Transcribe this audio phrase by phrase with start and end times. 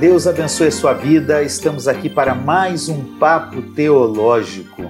[0.00, 1.42] Deus abençoe a sua vida.
[1.42, 4.82] Estamos aqui para mais um Papo Teológico.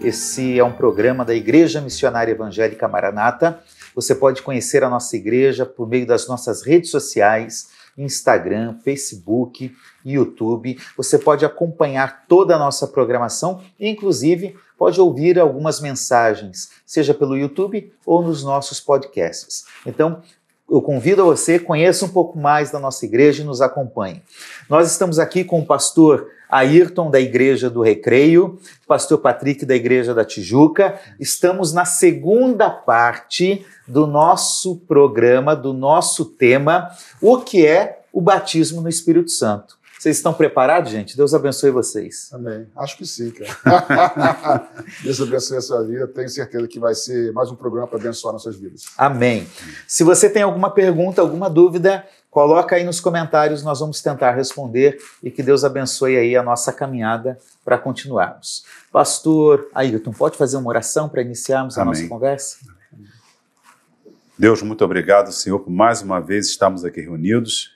[0.00, 3.60] Esse é um programa da Igreja Missionária Evangélica Maranata.
[3.94, 7.68] Você pode conhecer a nossa igreja por meio das nossas redes sociais,
[7.98, 10.78] Instagram, Facebook, YouTube.
[10.96, 17.92] Você pode acompanhar toda a nossa programação inclusive, pode ouvir algumas mensagens, seja pelo YouTube
[18.06, 19.66] ou nos nossos podcasts.
[19.84, 20.22] Então,
[20.70, 24.22] eu convido a você, conheça um pouco mais da nossa igreja e nos acompanhe.
[24.68, 30.14] Nós estamos aqui com o pastor Ayrton, da Igreja do Recreio, pastor Patrick, da Igreja
[30.14, 30.98] da Tijuca.
[31.18, 38.80] Estamos na segunda parte do nosso programa, do nosso tema, o que é o batismo
[38.80, 39.75] no Espírito Santo.
[39.98, 41.16] Vocês estão preparados, gente?
[41.16, 42.28] Deus abençoe vocês.
[42.32, 42.66] Amém.
[42.76, 44.68] Acho que sim, cara.
[45.02, 46.06] Deus abençoe a sua vida.
[46.06, 48.84] Tenho certeza que vai ser mais um programa para abençoar nossas vidas.
[48.98, 49.48] Amém.
[49.86, 54.98] Se você tem alguma pergunta, alguma dúvida, coloca aí nos comentários, nós vamos tentar responder
[55.22, 58.66] e que Deus abençoe aí a nossa caminhada para continuarmos.
[58.92, 61.82] Pastor Ailton, pode fazer uma oração para iniciarmos Amém.
[61.82, 62.58] a nossa conversa?
[64.38, 67.75] Deus, muito obrigado, Senhor, por mais uma vez estarmos aqui reunidos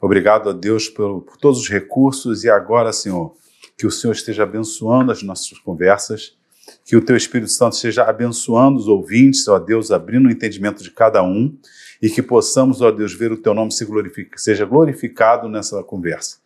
[0.00, 3.34] Obrigado a Deus por, por todos os recursos e agora, Senhor,
[3.76, 6.36] que o Senhor esteja abençoando as nossas conversas,
[6.84, 10.90] que o Teu Espírito Santo esteja abençoando os ouvintes, ó Deus, abrindo o entendimento de
[10.90, 11.56] cada um
[12.00, 16.38] e que possamos, ó Deus, ver o Teu nome se glorific seja glorificado nessa conversa.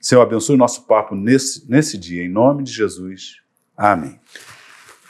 [0.00, 3.36] Senhor, abençoe o nosso papo nesse, nesse dia, em nome de Jesus.
[3.76, 4.18] Amém.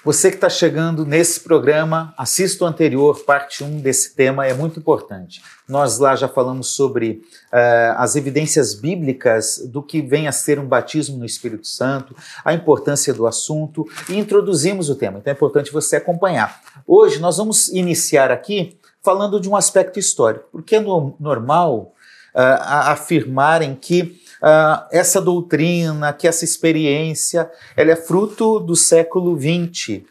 [0.05, 4.79] Você que está chegando nesse programa, assista o anterior, parte 1 desse tema, é muito
[4.79, 5.41] importante.
[5.67, 10.67] Nós lá já falamos sobre uh, as evidências bíblicas do que vem a ser um
[10.67, 15.21] batismo no Espírito Santo, a importância do assunto e introduzimos o tema.
[15.21, 16.61] Então é importante você acompanhar.
[16.87, 21.95] Hoje nós vamos iniciar aqui falando de um aspecto histórico, porque é no, normal
[22.35, 22.61] uh,
[22.91, 30.03] afirmarem que uh, essa doutrina, que essa experiência, ela é fruto do século XX,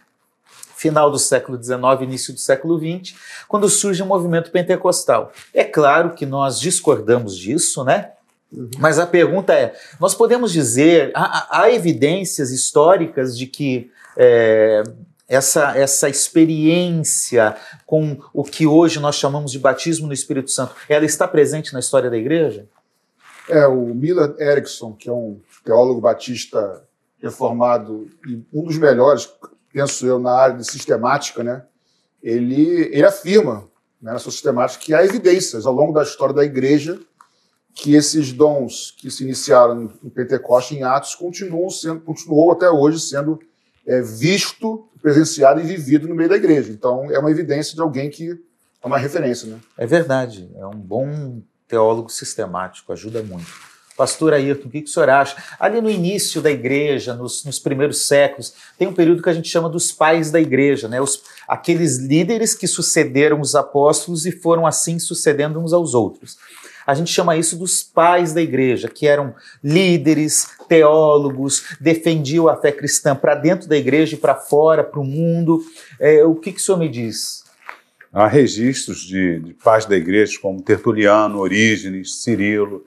[0.75, 3.15] final do século XIX, início do século XX,
[3.47, 5.31] quando surge o movimento pentecostal.
[5.53, 8.11] É claro que nós discordamos disso, né?
[8.51, 8.69] Uhum.
[8.77, 14.83] Mas a pergunta é: nós podemos dizer, há, há evidências históricas de que é,
[15.27, 21.05] essa, essa experiência com o que hoje nós chamamos de batismo no Espírito Santo, ela
[21.05, 22.65] está presente na história da igreja?
[23.49, 26.83] É, o Miller Erickson, que é um teólogo batista
[27.21, 29.29] reformado e um dos melhores,
[29.71, 31.63] penso eu, na área de sistemática, né?
[32.21, 33.69] ele, ele afirma
[34.01, 36.99] né, na sua sistemática que há evidências ao longo da história da igreja
[37.73, 42.99] que esses dons que se iniciaram em Pentecoste, em Atos, continuam sendo, continuou até hoje
[42.99, 43.39] sendo
[43.85, 46.71] é, visto, presenciado e vivido no meio da igreja.
[46.71, 49.49] Então, é uma evidência de alguém que é uma referência.
[49.49, 49.59] Né?
[49.77, 50.49] É verdade.
[50.55, 51.41] É um bom
[51.73, 53.47] teólogo sistemático, ajuda muito.
[53.97, 55.35] Pastor Ayrton, o que, que o senhor acha?
[55.59, 59.49] Ali no início da igreja, nos, nos, primeiros séculos, tem um período que a gente
[59.49, 61.01] chama dos pais da igreja, né?
[61.01, 66.37] Os, aqueles líderes que sucederam os apóstolos e foram assim sucedendo uns aos outros.
[66.85, 69.33] A gente chama isso dos pais da igreja, que eram
[69.63, 75.05] líderes, teólogos, defendiam a fé cristã para dentro da igreja e para fora, para o
[75.05, 75.63] mundo.
[75.99, 77.42] É, o que, que o senhor me diz?
[78.13, 82.85] Há registros de, de pais da igreja, como Tertuliano, Orígenes, Cirilo,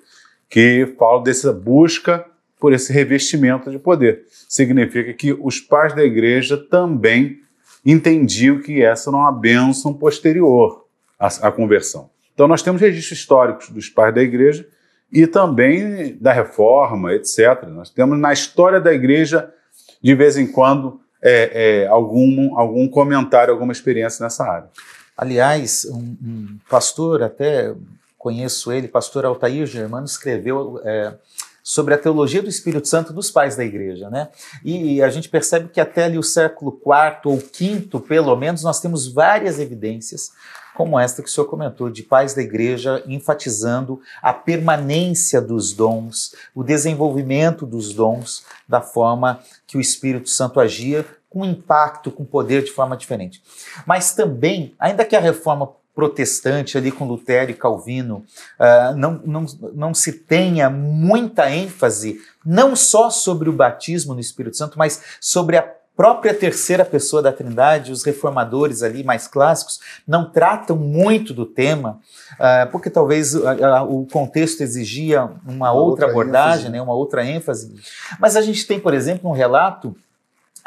[0.49, 2.25] que falam dessa busca
[2.61, 4.25] por esse revestimento de poder.
[4.49, 7.41] Significa que os pais da igreja também
[7.85, 10.87] entendiam que essa era uma bênção posterior
[11.19, 12.09] à, à conversão.
[12.33, 14.67] Então, nós temos registros históricos dos pais da igreja
[15.13, 17.65] e também da reforma, etc.
[17.69, 19.53] Nós temos na história da igreja,
[20.01, 24.69] de vez em quando, é, é, algum, algum comentário, alguma experiência nessa área.
[25.17, 27.75] Aliás, um, um pastor, até
[28.19, 31.15] conheço ele, pastor Altair Germano, escreveu é,
[31.63, 34.29] sobre a teologia do Espírito Santo dos pais da igreja, né?
[34.65, 38.81] E a gente percebe que até ali o século IV ou V, pelo menos, nós
[38.81, 40.33] temos várias evidências
[40.77, 46.35] como esta que o senhor comentou, de pais da igreja enfatizando a permanência dos dons,
[46.55, 51.05] o desenvolvimento dos dons da forma que o Espírito Santo agia,
[51.37, 53.43] com impacto, com poder de forma diferente.
[53.85, 58.25] Mas também, ainda que a reforma protestante ali com Lutero e Calvino
[58.59, 64.57] uh, não, não, não se tenha muita ênfase não só sobre o batismo no Espírito
[64.57, 65.63] Santo, mas sobre a
[65.95, 72.01] própria terceira pessoa da Trindade, os reformadores ali mais clássicos, não tratam muito do tema,
[72.33, 76.95] uh, porque talvez uh, uh, o contexto exigia uma, uma outra, outra abordagem, né, uma
[76.95, 77.75] outra ênfase.
[78.19, 79.95] Mas a gente tem, por exemplo, um relato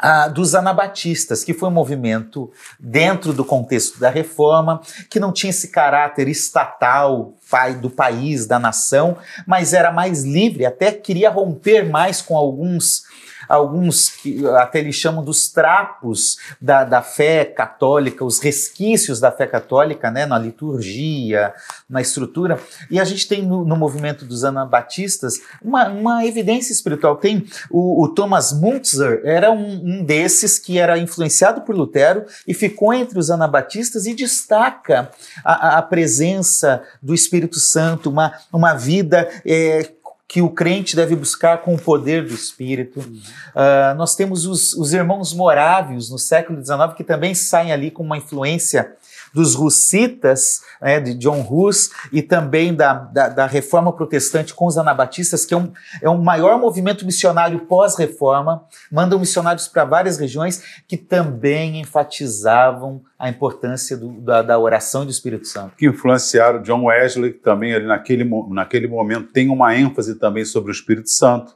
[0.00, 5.50] ah, dos anabatistas, que foi um movimento dentro do contexto da reforma, que não tinha
[5.50, 11.88] esse caráter estatal pai do país, da nação, mas era mais livre, até queria romper
[11.88, 13.02] mais com alguns
[13.50, 19.46] alguns que até eles chamam dos trapos da, da fé católica, os resquícios da fé
[19.46, 21.52] católica, né, na liturgia,
[21.88, 22.60] na estrutura.
[22.88, 27.16] E a gente tem no, no movimento dos anabatistas uma, uma evidência espiritual.
[27.16, 32.54] Tem o, o Thomas Muntzer, era um, um desses que era influenciado por Lutero e
[32.54, 35.10] ficou entre os anabatistas e destaca
[35.44, 39.90] a, a presença do Espírito Santo, uma, uma vida é,
[40.30, 43.00] que o crente deve buscar com o poder do Espírito.
[43.00, 48.04] Uh, nós temos os, os irmãos morávios no século XIX que também saem ali com
[48.04, 48.92] uma influência
[49.34, 54.76] dos russitas, né, de John Hus, e também da, da, da, reforma protestante com os
[54.76, 55.72] anabatistas, que é um,
[56.02, 63.28] é um maior movimento missionário pós-reforma, mandam missionários para várias regiões que também enfatizavam a
[63.28, 65.76] importância do, da, da, oração do Espírito Santo.
[65.76, 70.70] Que influenciaram John Wesley, que também ali naquele, naquele momento tem uma ênfase também sobre
[70.70, 71.54] o Espírito Santo,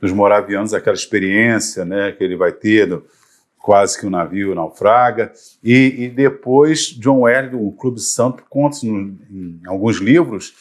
[0.00, 3.04] dos moravianos, aquela experiência né, que ele vai ter do,
[3.68, 5.30] quase que o navio naufraga.
[5.62, 10.54] E, e depois, John Wesley, o Clube Santo, conta em alguns livros,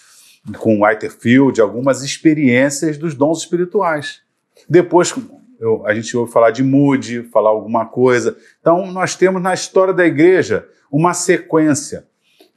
[0.57, 4.19] com Whitefield, algumas experiências dos dons espirituais.
[4.67, 5.15] Depois,
[5.57, 8.35] eu, a gente ouve falar de Moody, falar alguma coisa.
[8.59, 12.05] Então, nós temos na história da igreja uma sequência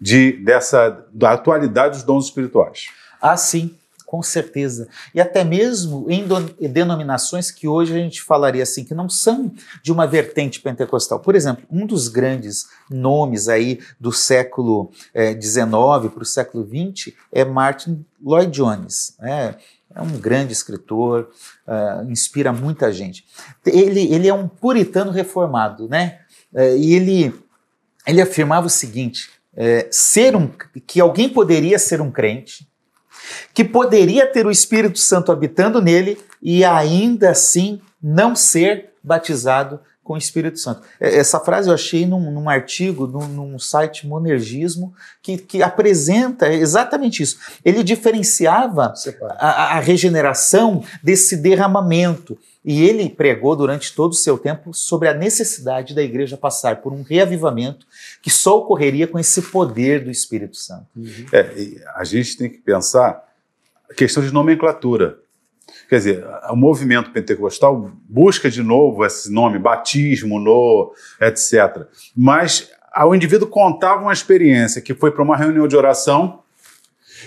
[0.00, 2.88] de, dessa, da atualidade dos dons espirituais.
[3.22, 3.76] Ah, sim
[4.10, 4.88] com certeza.
[5.14, 6.26] E até mesmo em
[6.68, 9.52] denominações que hoje a gente falaria assim, que não são
[9.84, 11.20] de uma vertente pentecostal.
[11.20, 14.90] Por exemplo, um dos grandes nomes aí do século
[15.40, 19.14] XIX para o século XX é Martin Lloyd Jones.
[19.20, 19.54] Né?
[19.94, 21.30] É um grande escritor,
[21.68, 23.24] uh, inspira muita gente.
[23.64, 26.18] Ele, ele é um puritano reformado, né?
[26.52, 27.34] Uh, e ele,
[28.04, 30.48] ele afirmava o seguinte: uh, ser um,
[30.84, 32.69] que alguém poderia ser um crente,
[33.52, 39.80] que poderia ter o Espírito Santo habitando nele e ainda assim não ser batizado
[40.10, 40.82] com o Espírito Santo.
[40.98, 44.92] É, essa frase eu achei num, num artigo, num, num, site Monergismo,
[45.22, 47.38] que, que apresenta exatamente isso.
[47.64, 48.92] Ele diferenciava
[49.38, 52.36] a, a regeneração desse derramamento.
[52.64, 56.92] E ele pregou durante todo o seu tempo sobre a necessidade da igreja passar por
[56.92, 57.86] um reavivamento
[58.20, 60.86] que só ocorreria com esse poder do Espírito Santo.
[60.96, 61.26] Uhum.
[61.32, 63.24] É, a gente tem que pensar
[63.88, 65.20] a questão de nomenclatura.
[65.90, 71.84] Quer dizer, o movimento pentecostal busca de novo esse nome, batismo, no, etc.
[72.16, 76.44] Mas o indivíduo contava uma experiência que foi para uma reunião de oração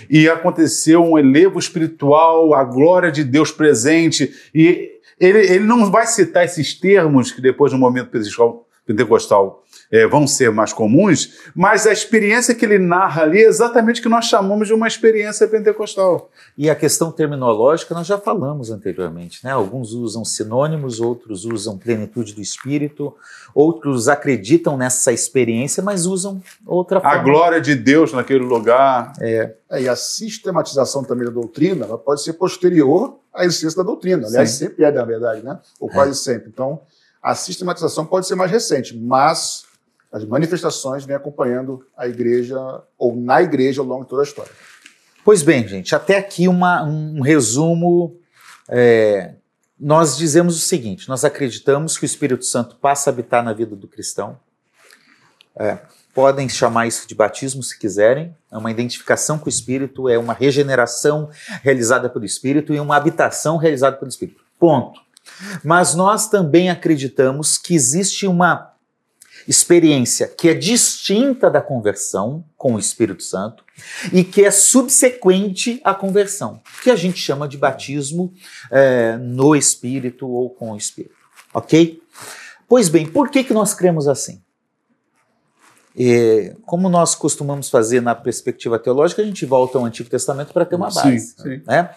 [0.08, 6.06] e aconteceu um elevo espiritual, a glória de Deus presente, e ele, ele não vai
[6.06, 9.63] citar esses termos que depois no momento pentecostal, pentecostal
[9.94, 14.02] é, vão ser mais comuns, mas a experiência que ele narra ali é exatamente o
[14.02, 16.30] que nós chamamos de uma experiência pentecostal.
[16.58, 19.52] E a questão terminológica nós já falamos anteriormente, né?
[19.52, 23.14] Alguns usam sinônimos, outros usam plenitude do espírito,
[23.54, 27.16] outros acreditam nessa experiência, mas usam outra forma.
[27.16, 29.12] A glória de Deus naquele lugar.
[29.20, 29.54] É.
[29.70, 34.26] é e a sistematização também da doutrina, ela pode ser posterior à existência da doutrina.
[34.26, 34.66] Aliás, Sim.
[34.66, 35.56] sempre é, na verdade, né?
[35.78, 36.14] Ou quase é.
[36.14, 36.48] sempre.
[36.48, 36.80] Então,
[37.22, 39.62] a sistematização pode ser mais recente, mas
[40.14, 42.56] as manifestações vêm acompanhando a igreja
[42.96, 44.52] ou na igreja ao longo de toda a história.
[45.24, 48.16] Pois bem, gente, até aqui uma, um resumo.
[48.68, 49.34] É,
[49.78, 53.74] nós dizemos o seguinte: nós acreditamos que o Espírito Santo passa a habitar na vida
[53.74, 54.38] do cristão.
[55.56, 55.78] É,
[56.14, 60.32] podem chamar isso de batismo se quiserem, é uma identificação com o Espírito, é uma
[60.32, 61.28] regeneração
[61.60, 64.40] realizada pelo Espírito e uma habitação realizada pelo Espírito.
[64.60, 65.00] Ponto.
[65.64, 68.73] Mas nós também acreditamos que existe uma
[69.46, 73.64] experiência que é distinta da conversão com o Espírito Santo
[74.12, 78.32] e que é subsequente à conversão, que a gente chama de batismo
[78.70, 81.14] é, no Espírito ou com o Espírito.
[81.52, 82.02] Ok?
[82.68, 84.42] Pois bem, por que, que nós cremos assim?
[85.96, 90.64] E, como nós costumamos fazer na perspectiva teológica, a gente volta ao Antigo Testamento para
[90.64, 91.20] ter uma base.
[91.20, 91.62] Sim, sim.
[91.64, 91.88] Né?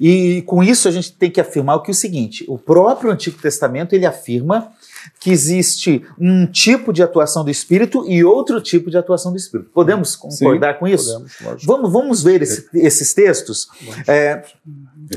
[0.00, 3.10] E com isso a gente tem que afirmar o que é o seguinte: o próprio
[3.10, 4.72] Antigo Testamento ele afirma
[5.18, 9.70] que existe um tipo de atuação do Espírito e outro tipo de atuação do Espírito.
[9.70, 11.24] Podemos concordar Sim, com isso?
[11.38, 13.68] Podemos, vamos, vamos ver esse, esses textos.
[14.06, 14.42] É,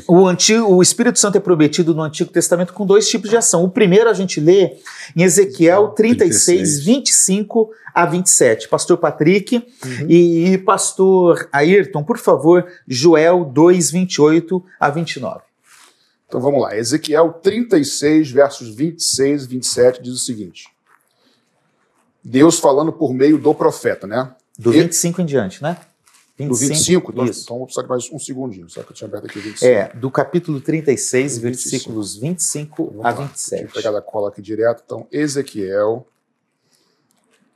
[0.08, 3.64] o, antigo, o Espírito Santo é prometido no Antigo Testamento com dois tipos de ação.
[3.64, 4.78] O primeiro a gente lê
[5.16, 8.68] em Ezequiel 36, 25 a 27.
[8.68, 10.10] Pastor Patrick uhum.
[10.10, 15.53] e, e pastor Ayrton, por favor, Joel 2, 28 a 29.
[16.34, 16.76] Então vamos lá.
[16.76, 20.68] Ezequiel 36, versos 26 e 27 diz o seguinte:
[22.24, 24.36] Deus falando por meio do profeta, né?
[24.58, 25.80] Do E- 25 em diante, né?
[26.40, 27.12] Do 25?
[27.12, 27.44] Então, Isso.
[27.44, 28.68] então precisar de mais um segundinho.
[28.68, 29.64] Só que eu tinha aberto aqui o 25.
[29.72, 31.42] É, do capítulo 36, 25.
[31.70, 33.12] versículos 25 Vamos a lá.
[33.12, 33.64] Deixa 27.
[33.66, 34.82] eu pegar da cola aqui direto.
[34.84, 36.08] Então, Ezequiel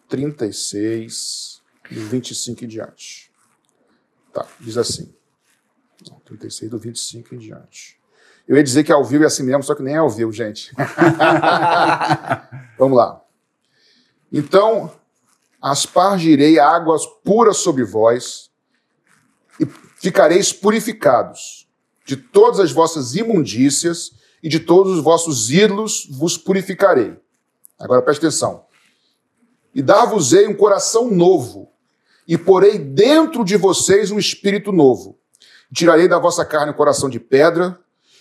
[0.08, 3.32] 36, do 25 em diante.
[4.32, 5.12] Tá, diz assim.
[6.08, 7.97] Não, 36 do 25 em diante.
[8.48, 10.32] Eu ia dizer que ao vivo é assim mesmo, só que nem é ao vivo,
[10.32, 10.74] gente.
[12.80, 13.22] Vamos lá.
[14.32, 14.92] Então,
[15.62, 18.50] aspargirei águas puras sobre vós
[19.60, 19.66] e
[20.00, 21.68] ficareis purificados.
[22.06, 27.18] De todas as vossas imundícias e de todos os vossos ídolos vos purificarei.
[27.78, 28.66] Agora preste atenção.
[29.76, 31.70] E dar-vos-ei um coração novo,
[32.28, 35.20] e porei dentro de vocês um espírito novo.
[35.74, 37.78] Tirarei da vossa carne um coração de pedra,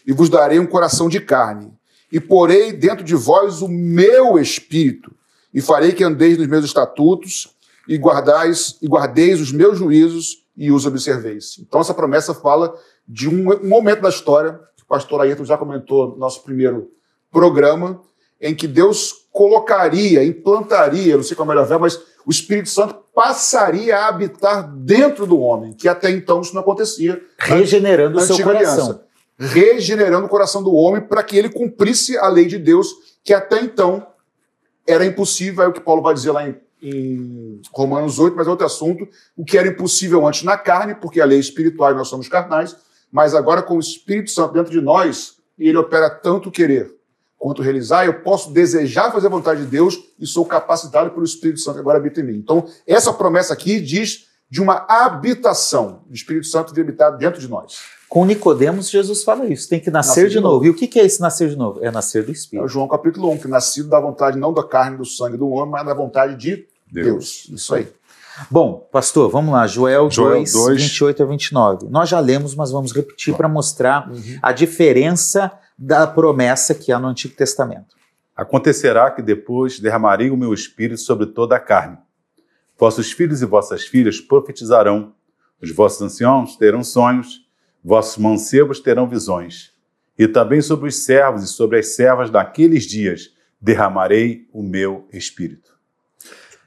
[0.06, 1.72] e vos darei um coração de carne.
[2.12, 5.12] E porei dentro de vós o meu espírito,
[5.52, 7.56] e farei que andeis nos meus estatutos,
[7.88, 11.56] e guardais e guardeis os meus juízos e os observeis.
[11.60, 12.75] Então essa promessa fala
[13.06, 16.90] de um, momento da história que o pastor Ayrton já comentou no nosso primeiro
[17.30, 18.00] programa,
[18.40, 22.68] em que Deus colocaria, implantaria, não sei qual é o melhor verbo, mas o Espírito
[22.68, 28.20] Santo passaria a habitar dentro do homem, que até então isso não acontecia Regenerando o
[28.20, 29.00] seu coração.
[29.38, 33.61] Regenerando o coração do homem para que ele cumprisse a lei de Deus, que até
[33.61, 34.07] então
[34.87, 38.50] era impossível, é o que Paulo vai dizer lá em, em Romanos 8, mas é
[38.50, 41.95] outro assunto, o que era impossível antes na carne, porque a lei é espiritual e
[41.95, 42.76] nós somos carnais,
[43.11, 46.95] mas agora com o Espírito Santo dentro de nós, e ele opera tanto querer
[47.38, 51.61] quanto realizar, eu posso desejar fazer a vontade de Deus e sou capacitado pelo Espírito
[51.61, 52.37] Santo que agora habita em mim.
[52.37, 56.02] Então, essa promessa aqui diz de uma habitação.
[56.11, 57.96] O Espírito Santo de habitar dentro de nós.
[58.08, 59.68] Com Nicodemos, Jesus fala isso.
[59.68, 60.54] Tem que nascer, Nascer de, de novo.
[60.54, 60.66] novo.
[60.66, 61.80] E o que é esse nascer de novo?
[61.84, 62.68] É nascer do É o Espírito.
[62.68, 65.84] João capítulo 1, que nascido da vontade não da carne, do sangue do homem, mas
[65.86, 67.48] da vontade de Deus.
[67.50, 67.88] Isso aí.
[68.50, 69.66] Bom, pastor, vamos lá.
[69.66, 70.82] Joel, Joel 2, 2.
[70.82, 71.86] 28 a 29.
[71.88, 74.38] Nós já lemos, mas vamos repetir para mostrar Uhum.
[74.42, 77.96] a diferença da promessa que há no Antigo Testamento.
[78.36, 81.96] Acontecerá que depois derramarei o meu espírito sobre toda a carne.
[82.78, 85.14] Vossos filhos e vossas filhas profetizarão,
[85.62, 87.46] os vossos anciãos terão sonhos,
[87.87, 89.71] vossos mancebos terão visões.
[90.19, 95.76] E também sobre os servos e sobre as servas daqueles dias derramarei o meu espírito.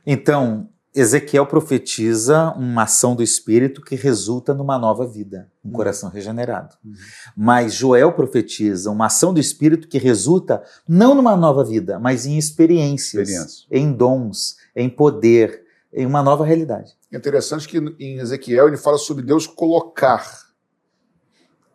[0.06, 5.74] Então, Ezequiel profetiza uma ação do Espírito que resulta numa nova vida, um Uhum.
[5.74, 6.76] coração regenerado.
[6.84, 6.94] Uhum.
[7.38, 12.38] Mas Joel profetiza uma ação do Espírito que resulta não numa nova vida, mas em
[12.38, 13.68] experiências, Experiência.
[13.72, 16.98] em dons, em poder, em uma nova realidade.
[17.12, 20.49] É interessante que em Ezequiel ele fala sobre Deus colocar.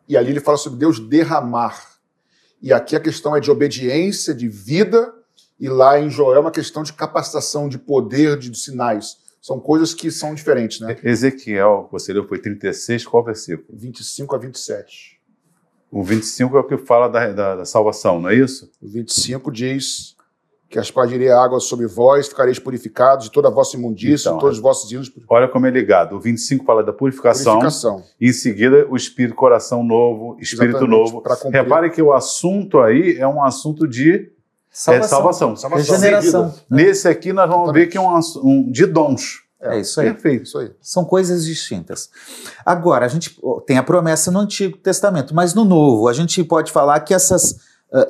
[0.08, 1.94] E ali ele fala sobre Deus derramar.
[2.60, 5.12] E aqui a questão é de obediência, de vida,
[5.58, 9.18] e lá em Joel é uma questão de capacitação, de poder, de sinais.
[9.40, 10.96] São coisas que são diferentes, né?
[11.02, 13.68] Ezequiel, você leu, foi 36, qual versículo?
[13.70, 15.20] 25 a 27.
[15.90, 18.70] O 25 é o que fala da, da, da salvação, não é isso?
[18.80, 20.16] O 25 diz
[20.74, 24.40] que aspargirei a água sobre vós, ficareis purificados de toda a vossa imundícia, Então, de
[24.40, 25.12] todos os vossos ídolos.
[25.28, 26.16] Olha como é ligado.
[26.16, 28.02] O 25 fala da purificação, Purificação.
[28.20, 31.22] e em seguida o espírito, coração novo, espírito Exatamente, novo.
[31.52, 34.14] Repare que o assunto aí é um assunto de
[34.88, 35.54] é, salvação.
[35.54, 35.78] Salvação.
[35.78, 36.52] Regeneração.
[36.68, 37.84] Nesse aqui nós vamos Exatamente.
[37.84, 39.44] ver que é um, um de dons.
[39.60, 40.12] É isso aí.
[40.12, 40.42] Perfeito.
[40.42, 40.72] Isso aí.
[40.80, 42.10] São coisas distintas.
[42.66, 46.72] Agora, a gente tem a promessa no Antigo Testamento, mas no Novo, a gente pode
[46.72, 47.60] falar que essas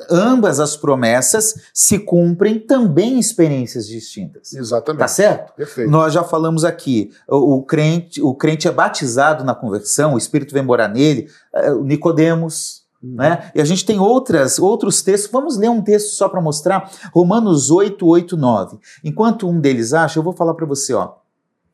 [0.09, 4.53] ambas as promessas se cumprem também em experiências distintas.
[4.53, 4.99] Exatamente.
[4.99, 5.53] Tá certo?
[5.53, 5.89] Perfeito.
[5.89, 10.53] Nós já falamos aqui, o, o crente, o crente é batizado na conversão, o Espírito
[10.53, 13.51] vem morar nele, eh, o Nicodemos, né?
[13.53, 15.31] E a gente tem outras, outros textos.
[15.31, 16.89] Vamos ler um texto só para mostrar.
[17.13, 18.79] Romanos 8, 8, 9.
[19.03, 21.13] Enquanto um deles acha, eu vou falar para você, ó.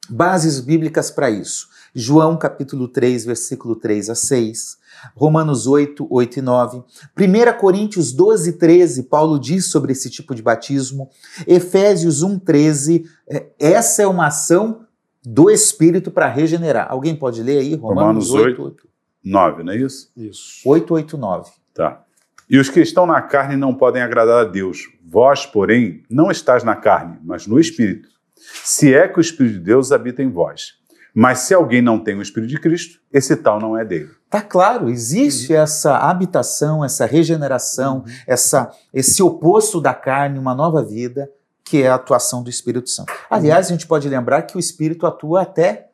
[0.09, 1.67] Bases bíblicas para isso.
[1.95, 4.77] João capítulo 3, versículo 3 a 6.
[5.15, 6.83] Romanos 8, 8 e 9.
[7.17, 11.09] 1 Coríntios 12, 13, Paulo diz sobre esse tipo de batismo.
[11.47, 13.05] Efésios 1, 13.
[13.29, 14.85] é, Essa é uma ação
[15.23, 16.87] do Espírito para regenerar.
[16.89, 17.75] Alguém pode ler aí?
[17.75, 18.89] Romanos, Romanos 8, 8,
[19.23, 20.11] 9, não é isso?
[20.17, 20.67] Isso.
[20.67, 21.51] 8, 8, 9.
[21.73, 22.03] Tá.
[22.49, 24.89] E os que estão na carne não podem agradar a Deus.
[25.05, 28.09] Vós, porém, não estáis na carne, mas no Espírito.
[28.35, 30.80] Se é que o Espírito de Deus habita em vós.
[31.13, 34.09] Mas se alguém não tem o Espírito de Cristo, esse tal não é dele.
[34.29, 41.29] Tá claro, existe essa habitação, essa regeneração, essa, esse oposto da carne, uma nova vida,
[41.65, 43.11] que é a atuação do Espírito Santo.
[43.29, 45.89] Aliás, a gente pode lembrar que o Espírito atua até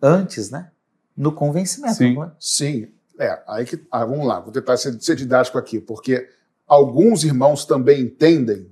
[0.00, 0.70] antes, né?
[1.16, 1.96] No convencimento.
[1.96, 2.14] Sim.
[2.14, 2.32] não é?
[2.38, 2.88] Sim.
[3.18, 3.80] É, aí que.
[3.90, 6.28] Ah, vamos lá, vou tentar ser, ser didático aqui, porque
[6.66, 8.70] alguns irmãos também entendem,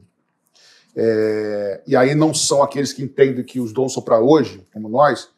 [0.96, 4.88] é, e aí não são aqueles que entendem que os dons são para hoje, como
[4.88, 5.30] nós,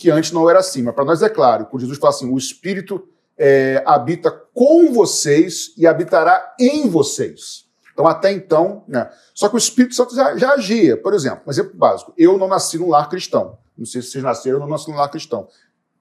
[0.00, 0.82] que antes não era assim.
[0.82, 5.74] Mas para nós é claro, quando Jesus fala assim: o Espírito é, habita com vocês
[5.76, 7.66] e habitará em vocês.
[7.92, 9.10] Então, até então, né?
[9.34, 10.96] Só que o Espírito Santo já, já agia.
[10.96, 13.58] Por exemplo, um exemplo básico: eu não nasci num lar cristão.
[13.76, 15.46] Não sei se vocês nasceram, eu não nasci num lar cristão.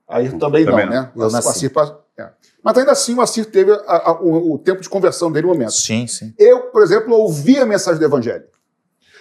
[0.08, 1.12] Aí também, também não, não, né?
[1.14, 1.68] Eu nasci.
[1.68, 1.72] Assir,
[2.18, 2.30] é.
[2.64, 5.54] Mas ainda assim, o Assir teve a, a, o, o, tempo de conversão dele no
[5.54, 5.72] momento.
[5.72, 6.34] Sim, sim.
[6.38, 8.46] Eu, por exemplo, ouvi a mensagem do Evangelho.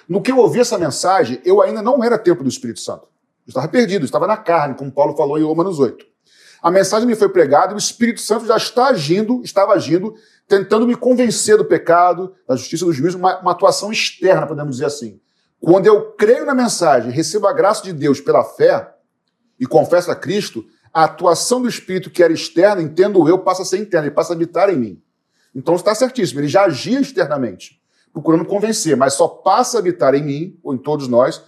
[0.08, 3.06] No que eu ouvi essa mensagem, eu ainda não era tempo do Espírito Santo.
[3.48, 6.04] Estava perdido, estava na carne, como Paulo falou em Romanos 8.
[6.62, 10.14] A mensagem me foi pregada e o Espírito Santo já está agindo, estava agindo,
[10.46, 14.86] tentando me convencer do pecado, da justiça, do juízo, uma, uma atuação externa, podemos dizer
[14.86, 15.18] assim.
[15.60, 18.92] Quando eu creio na mensagem, recebo a graça de Deus pela fé
[19.58, 23.64] e confesso a Cristo, a atuação do Espírito que era externa, entendo eu, passa a
[23.64, 25.02] ser interna, ele passa a habitar em mim.
[25.54, 27.80] Então está certíssimo, ele já agia externamente,
[28.12, 31.42] procurando convencer, mas só passa a habitar em mim, ou em todos nós,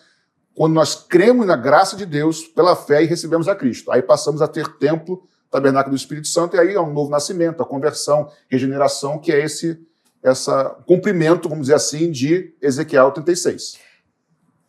[0.60, 3.90] quando nós cremos na graça de Deus pela fé e recebemos a Cristo.
[3.90, 7.62] Aí passamos a ter templo, tabernáculo do Espírito Santo, e aí é um novo nascimento,
[7.62, 9.80] a conversão, regeneração, que é esse
[10.22, 13.78] essa cumprimento, vamos dizer assim, de Ezequiel 36.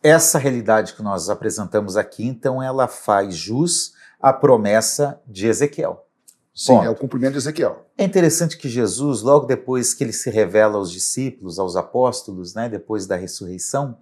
[0.02, 6.06] Essa realidade que nós apresentamos aqui, então, ela faz jus à promessa de Ezequiel.
[6.54, 6.86] Sim, Ponto.
[6.86, 7.84] é o cumprimento de Ezequiel.
[7.98, 12.66] É interessante que Jesus, logo depois que ele se revela aos discípulos, aos apóstolos, né,
[12.66, 13.98] depois da ressurreição,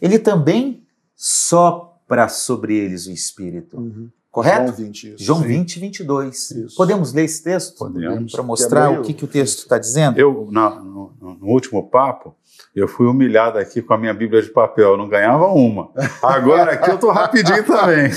[0.00, 0.84] ele também
[1.16, 3.76] sopra sobre eles o Espírito.
[3.78, 4.10] Uhum.
[4.34, 4.66] Correto?
[4.66, 5.24] João 20, isso.
[5.24, 6.50] João 20, 22.
[6.50, 6.76] Isso.
[6.76, 7.78] Podemos ler esse texto?
[7.78, 8.32] Podemos.
[8.32, 10.18] Para mostrar o que, que o texto está dizendo?
[10.18, 12.34] Eu, na, no, no, último papo,
[12.74, 14.90] eu fui humilhado aqui com a minha Bíblia de papel.
[14.90, 15.88] Eu não ganhava uma.
[16.20, 18.10] Agora aqui eu estou rapidinho também.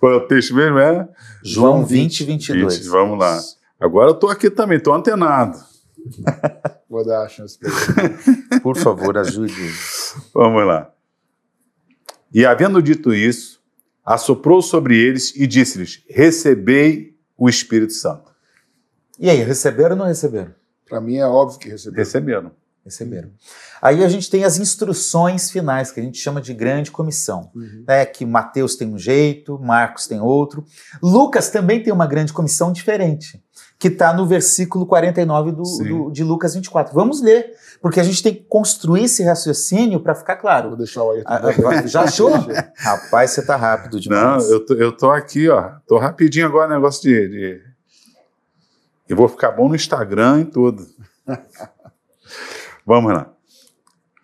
[0.00, 0.78] Qual é o texto mesmo?
[0.78, 1.06] É?
[1.44, 2.78] João 20, 22.
[2.78, 3.38] 20, vamos lá.
[3.78, 5.58] Agora eu estou aqui também, estou antenado.
[6.88, 8.60] Vou dar a chance para.
[8.60, 9.74] Por favor, ajude.
[10.32, 10.90] Vamos lá.
[12.32, 13.60] E havendo dito isso,
[14.04, 18.32] assoprou sobre eles e disse-lhes: Recebei o Espírito Santo.
[19.18, 20.54] E aí, receberam ou não receberam?
[20.88, 21.98] Para mim é óbvio que receberam.
[21.98, 22.52] Receberam.
[22.88, 23.28] Receberam.
[23.82, 27.50] Aí a gente tem as instruções finais, que a gente chama de grande comissão.
[27.54, 27.84] Uhum.
[27.86, 30.64] Né, que Mateus tem um jeito, Marcos tem outro.
[31.02, 33.44] Lucas também tem uma grande comissão diferente,
[33.78, 36.94] que está no versículo 49 do, do, de Lucas 24.
[36.94, 40.70] Vamos ler, porque a gente tem que construir esse raciocínio para ficar claro.
[40.70, 41.22] Vou deixar o aí.
[41.86, 42.30] Já achou?
[42.74, 44.44] Rapaz, você tá rápido demais.
[44.44, 45.72] Não, eu tô, eu tô aqui, ó.
[45.86, 47.60] Tô rapidinho agora, negócio de, de...
[49.06, 50.86] Eu vou ficar bom no Instagram e tudo.
[52.88, 53.30] Vamos lá.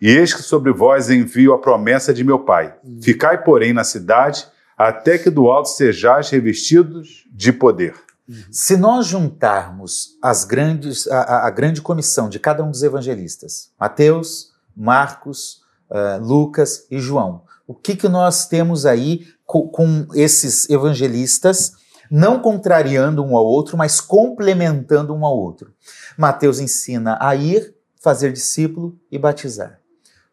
[0.01, 2.75] E eis que sobre vós envio a promessa de meu Pai.
[2.83, 2.99] Hum.
[2.99, 7.93] Ficai, porém, na cidade, até que do alto sejais revestidos de poder.
[8.27, 8.35] Uhum.
[8.49, 14.51] Se nós juntarmos as grandes, a, a, grande comissão de cada um dos evangelistas, Mateus,
[14.75, 21.73] Marcos, uh, Lucas e João, o que, que nós temos aí com, com esses evangelistas,
[22.09, 25.71] não contrariando um ao outro, mas complementando um ao outro?
[26.17, 27.74] Mateus ensina a ir
[28.05, 29.79] fazer discípulo e batizar.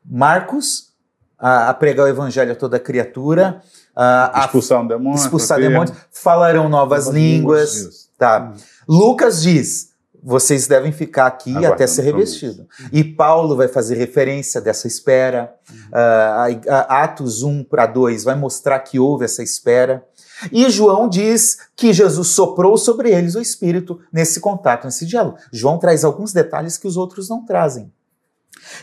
[0.04, 0.92] Marcos,
[1.38, 3.62] a, a pregar o evangelho a toda criatura,
[3.96, 7.74] a, expulsar um demônio, expulsar demônios, falarão novas, novas línguas.
[7.76, 8.52] línguas tá.
[8.54, 8.61] Hum.
[8.87, 12.68] Lucas diz: vocês devem ficar aqui Aguardando até ser revestido.
[12.92, 15.54] E Paulo vai fazer referência dessa espera.
[15.88, 20.04] Uh, Atos 1 para 2 vai mostrar que houve essa espera.
[20.50, 25.38] E João diz que Jesus soprou sobre eles o Espírito nesse contato, nesse diálogo.
[25.52, 27.92] João traz alguns detalhes que os outros não trazem.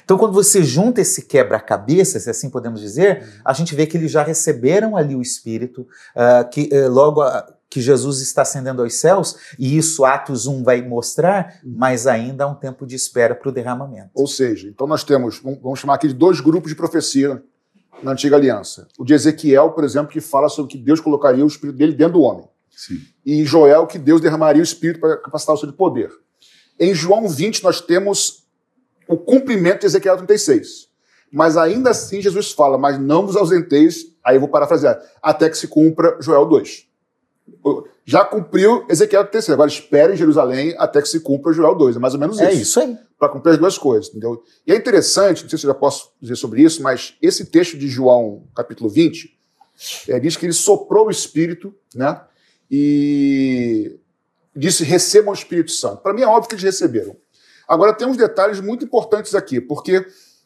[0.04, 4.12] Então, quando você junta esse quebra-cabeça, se assim podemos dizer, a gente vê que eles
[4.12, 5.82] já receberam ali o Espírito,
[6.16, 10.64] uh, que uh, logo uh, que Jesus está ascendendo aos céus, e isso Atos 1
[10.64, 14.10] vai mostrar, mas ainda há um tempo de espera para o derramamento.
[14.14, 17.42] Ou seja, então nós temos, vamos chamar aqui de dois grupos de profecia
[18.02, 18.88] na antiga aliança.
[18.98, 22.14] O de Ezequiel, por exemplo, que fala sobre que Deus colocaria o espírito dele dentro
[22.14, 22.48] do homem.
[22.70, 23.00] Sim.
[23.26, 26.12] E Joel, que Deus derramaria o espírito para capacitar o seu de poder.
[26.80, 28.44] Em João 20, nós temos
[29.08, 30.88] o cumprimento de Ezequiel 36.
[31.32, 35.58] Mas ainda assim, Jesus fala: Mas não vos ausenteis, aí eu vou parafrasear, até que
[35.58, 36.88] se cumpra Joel 2.
[38.06, 41.98] Já cumpriu Ezequiel 36, agora espere em Jerusalém até que se cumpra Joel 2.
[41.98, 42.46] É mais ou menos isso.
[42.46, 44.42] É isso aí para cumprir as duas coisas, entendeu?
[44.66, 47.78] E é interessante, não sei se eu já posso dizer sobre isso, mas esse texto
[47.78, 49.38] de João, capítulo 20,
[50.08, 52.22] é, diz que ele soprou o Espírito, né?
[52.72, 54.00] E
[54.56, 56.02] disse: recebam o Espírito Santo.
[56.02, 57.16] Para mim é óbvio que eles receberam.
[57.68, 60.06] Agora tem uns detalhes muito importantes aqui, porque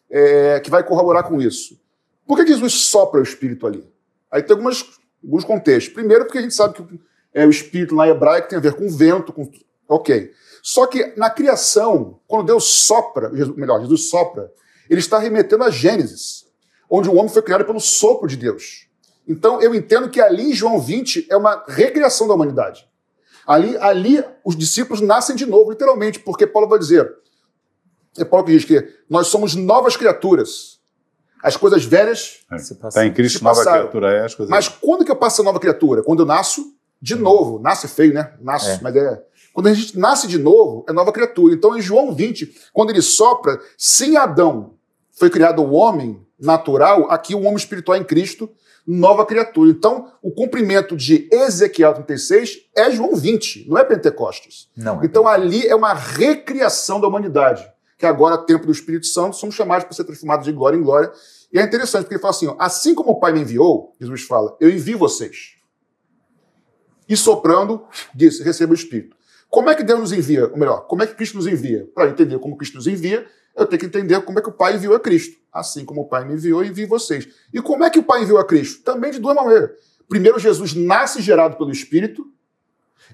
[0.10, 1.80] é, que vai corroborar com isso.
[2.26, 3.88] Por que Jesus sopra o Espírito ali?
[4.32, 4.84] Aí tem algumas,
[5.24, 5.94] alguns contextos.
[5.94, 7.00] Primeiro, porque a gente sabe que
[7.34, 9.50] é o espírito lá hebraico tem a ver com vento, com.
[9.88, 10.32] Ok.
[10.65, 14.49] Só que na criação, quando Deus sopra, melhor, Jesus sopra,
[14.89, 16.45] ele está remetendo a Gênesis,
[16.89, 18.88] onde o homem foi criado pelo sopro de Deus.
[19.28, 22.89] Então eu entendo que ali em João 20 é uma recriação da humanidade.
[23.45, 27.13] Ali, ali os discípulos nascem de novo, literalmente, porque Paulo vai dizer,
[28.17, 30.80] é Paulo que diz que nós somos novas criaturas.
[31.43, 32.45] As coisas velhas.
[32.54, 33.06] Está é.
[33.08, 34.49] em Cristo, nova criatura é as coisas.
[34.49, 36.02] Mas quando que eu passo a nova criatura?
[36.02, 36.73] Quando eu nasço
[37.04, 37.60] de novo.
[37.60, 38.34] Nasce feio, né?
[38.39, 38.80] Nasce, é.
[38.82, 39.21] mas é.
[39.54, 41.54] Quando a gente nasce de novo, é nova criatura.
[41.54, 44.74] Então, em João 20, quando ele sopra, sem Adão
[45.12, 48.50] foi criado o homem natural, aqui o homem espiritual em Cristo,
[48.86, 49.70] nova criatura.
[49.70, 54.70] Então, o cumprimento de Ezequiel 36 é João 20, não é Pentecostes.
[54.76, 57.72] Não é então, ali é uma recriação da humanidade
[58.04, 61.10] que agora, tempo do Espírito Santo, somos chamados para ser transformados de glória em glória.
[61.54, 64.24] E é interessante, porque ele fala assim: ó, assim como o Pai me enviou, Jesus
[64.24, 65.54] fala, eu envio vocês.
[67.08, 69.16] E soprando, disse: receba o Espírito.
[69.54, 70.48] Como é que Deus nos envia?
[70.48, 71.88] Ou melhor, como é que Cristo nos envia?
[71.94, 73.24] Para entender como Cristo nos envia,
[73.56, 75.38] eu tenho que entender como é que o Pai enviou a Cristo.
[75.54, 77.28] Assim como o Pai me enviou, eu envio vocês.
[77.54, 78.82] E como é que o Pai enviou a Cristo?
[78.82, 79.70] Também de duas maneiras.
[80.10, 82.26] Primeiro, Jesus nasce gerado pelo Espírito,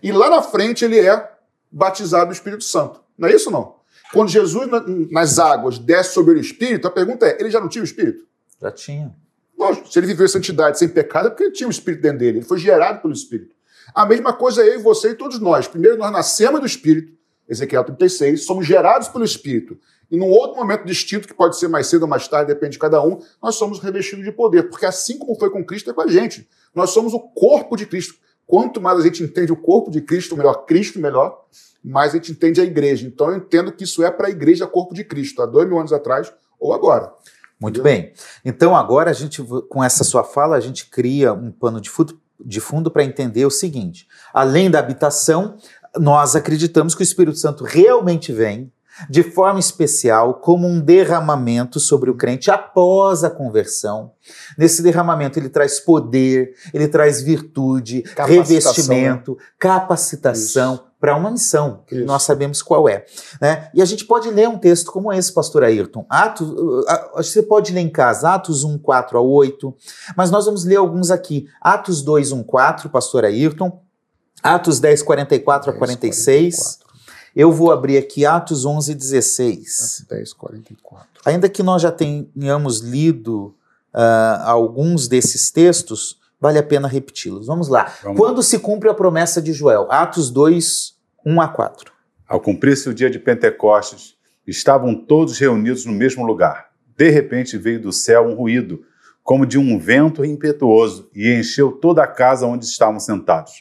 [0.02, 1.30] e lá na frente ele é
[1.70, 3.02] batizado no Espírito Santo.
[3.18, 3.76] Não é isso não?
[4.14, 4.66] Quando Jesus
[5.12, 8.24] nas águas desce sobre o Espírito, a pergunta é: ele já não tinha o Espírito?
[8.62, 9.14] Já tinha.
[9.58, 12.20] Lógico, se ele viveu em santidade sem pecado, é porque ele tinha o Espírito dentro
[12.20, 12.38] dele.
[12.38, 13.59] Ele foi gerado pelo Espírito.
[13.94, 15.68] A mesma coisa eu e você e todos nós.
[15.68, 17.14] Primeiro, nós nascemos do Espírito,
[17.48, 19.78] Ezequiel 36, somos gerados pelo Espírito.
[20.12, 22.80] E num outro momento distinto, que pode ser mais cedo ou mais tarde, depende de
[22.80, 24.70] cada um, nós somos revestidos de poder.
[24.70, 26.48] Porque assim como foi com Cristo, é com a gente.
[26.74, 28.16] Nós somos o corpo de Cristo.
[28.46, 31.46] Quanto mais a gente entende o corpo de Cristo, melhor Cristo, melhor
[31.84, 33.08] mas a gente entende a igreja.
[33.08, 35.80] Então eu entendo que isso é para a igreja corpo de Cristo, há dois mil
[35.80, 37.12] anos atrás ou agora.
[37.60, 38.14] Muito bem.
[38.44, 42.20] Então agora a gente, com essa sua fala, a gente cria um pano de fundo,
[42.40, 45.58] de fundo para entender o seguinte: além da habitação,
[45.98, 48.72] nós acreditamos que o Espírito Santo realmente vem
[49.10, 54.12] de forma especial como um derramamento sobre o crente após a conversão.
[54.58, 59.46] Nesse derramamento ele traz poder, ele traz virtude, revestimento, né?
[59.58, 62.06] capacitação para uma missão, que Isso.
[62.06, 63.06] nós sabemos qual é.
[63.40, 63.70] Né?
[63.74, 66.06] E a gente pode ler um texto como esse, pastor Ayrton.
[66.10, 66.54] Atos,
[67.16, 69.74] você pode ler em casa, Atos 1, 4 a 8,
[70.18, 71.48] mas nós vamos ler alguns aqui.
[71.62, 73.82] Atos 2, 1, 4, pastor Ayrton.
[74.44, 76.56] Atos 10, 44 10, a 46.
[76.56, 76.90] 44.
[77.36, 80.06] Eu vou abrir aqui Atos 11, 16.
[80.10, 81.08] 10, 44.
[81.26, 83.56] Ainda que nós já tenhamos lido
[83.94, 87.48] uh, alguns desses textos, vale a pena repeti-los.
[87.48, 87.94] Vamos lá.
[88.04, 88.18] Vamos.
[88.18, 89.88] Quando se cumpre a promessa de Joel?
[89.92, 91.92] Atos 2, 1 a 4.
[92.28, 96.70] Ao cumprir-se o dia de Pentecostes, estavam todos reunidos no mesmo lugar.
[96.96, 98.84] De repente veio do céu um ruído,
[99.24, 103.52] como de um vento impetuoso, e encheu toda a casa onde estavam sentados.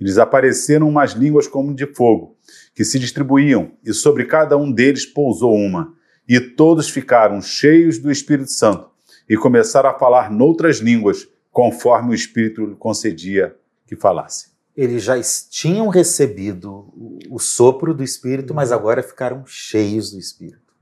[0.00, 2.36] Eles apareceram umas línguas como de fogo,
[2.74, 5.92] que se distribuíam, e sobre cada um deles pousou uma.
[6.28, 8.90] E todos ficaram cheios do Espírito Santo
[9.28, 13.56] e começaram a falar noutras línguas, conforme o Espírito lhe concedia
[13.86, 14.48] que falasse.
[14.76, 16.86] Eles já tinham recebido
[17.28, 20.72] o sopro do Espírito, mas agora ficaram cheios do Espírito.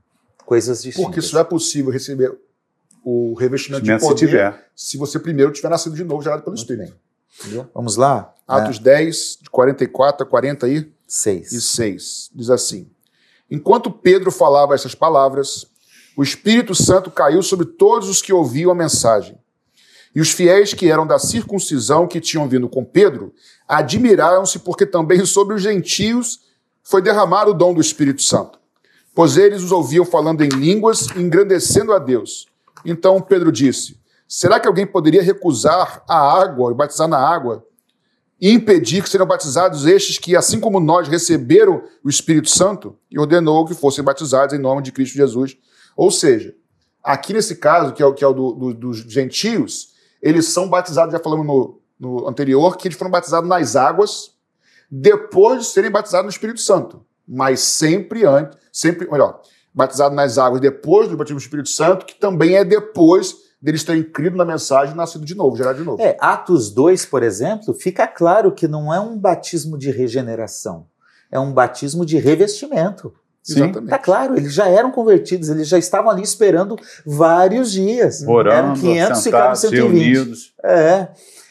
[0.45, 1.05] Coisas distintas.
[1.05, 2.31] Porque só é possível receber
[3.03, 4.69] o revestimento de poder se, tiver.
[4.75, 6.95] se você primeiro tiver nascido de novo, gerado pelo Muito Espírito.
[7.73, 8.33] Vamos lá?
[8.47, 8.81] Atos é.
[8.81, 11.51] 10, de 44 a 40 e 6.
[11.51, 12.31] E 6.
[12.33, 12.89] Diz assim:
[13.49, 15.65] Enquanto Pedro falava essas palavras,
[16.17, 19.37] o Espírito Santo caiu sobre todos os que ouviam a mensagem.
[20.15, 23.33] E os fiéis que eram da circuncisão que tinham vindo com Pedro
[23.67, 26.39] admiraram-se porque também sobre os gentios
[26.83, 28.59] foi derramado o dom do Espírito Santo.
[29.13, 32.47] Pois eles os ouviam falando em línguas, engrandecendo a Deus.
[32.85, 37.65] Então Pedro disse: Será que alguém poderia recusar a água, batizar na água,
[38.39, 42.95] e impedir que sejam batizados estes que, assim como nós, receberam o Espírito Santo?
[43.09, 45.57] E ordenou que fossem batizados em nome de Cristo Jesus.
[45.95, 46.53] Ou seja,
[47.03, 49.89] aqui nesse caso, que é o, que é o do, do, dos gentios,
[50.21, 54.31] eles são batizados, já falamos no, no anterior, que eles foram batizados nas águas
[54.89, 57.05] depois de serem batizados no Espírito Santo.
[57.27, 59.41] Mas sempre antes, sempre, melhor,
[59.73, 64.03] batizado nas águas depois do batismo no Espírito Santo, que também é depois deles terem
[64.03, 66.01] crido na mensagem e nascido de novo, gerado de novo.
[66.01, 70.87] É, Atos 2, por exemplo, fica claro que não é um batismo de regeneração,
[71.31, 73.13] é um batismo de revestimento.
[73.47, 73.89] Sim, Exatamente.
[73.89, 78.21] Tá claro, eles já eram convertidos, eles já estavam ali esperando vários dias.
[78.27, 79.81] Orando, eram 500, ficaram 120.
[79.81, 80.53] Reunidos.
[80.61, 81.07] É.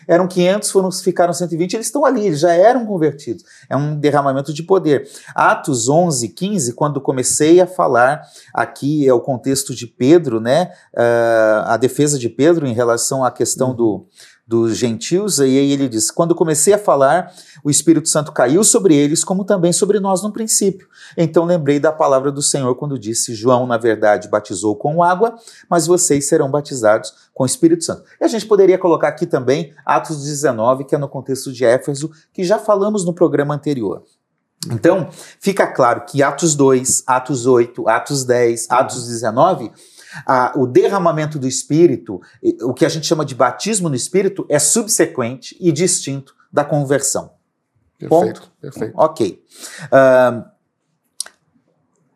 [0.07, 3.43] Eram 500, foram, ficaram 120, eles estão ali, eles já eram convertidos.
[3.69, 5.09] É um derramamento de poder.
[5.35, 8.23] Atos 11, 15, quando comecei a falar,
[8.55, 10.71] aqui é o contexto de Pedro, né?
[10.95, 13.75] Uh, a defesa de Pedro em relação à questão uhum.
[13.75, 14.07] do,
[14.47, 18.95] dos gentios, e aí ele diz: Quando comecei a falar, o Espírito Santo caiu sobre
[18.95, 20.87] eles, como também sobre nós no princípio.
[21.17, 25.35] Então lembrei da palavra do Senhor quando disse: João, na verdade, batizou com água,
[25.69, 28.05] mas vocês serão batizados com o Espírito Santo.
[28.21, 32.11] E a gente poderia colocar aqui também Atos 19, que é no contexto de Éfeso,
[32.33, 34.05] que já falamos no programa anterior.
[34.71, 35.09] Então,
[35.41, 39.71] fica claro que Atos 2, Atos 8, Atos 10, Atos 19
[40.27, 42.21] a, o derramamento do Espírito,
[42.63, 47.33] o que a gente chama de batismo no Espírito, é subsequente e distinto da conversão.
[47.99, 48.53] Perfeito, Ponto?
[48.61, 48.95] perfeito.
[48.97, 49.43] Ok.
[49.85, 50.57] Uh,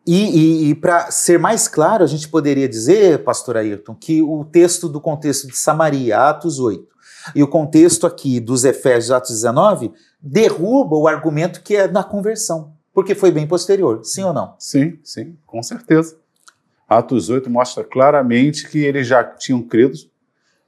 [0.05, 4.43] e, e, e para ser mais claro, a gente poderia dizer, pastor Ayrton, que o
[4.43, 6.87] texto do contexto de Samaria, Atos 8,
[7.35, 12.73] e o contexto aqui dos Efésios, Atos 19, derruba o argumento que é na conversão,
[12.93, 14.55] porque foi bem posterior, sim ou não?
[14.57, 16.17] Sim, sim, com certeza.
[16.91, 19.97] Atos 8 mostra claramente que eles já tinham crido,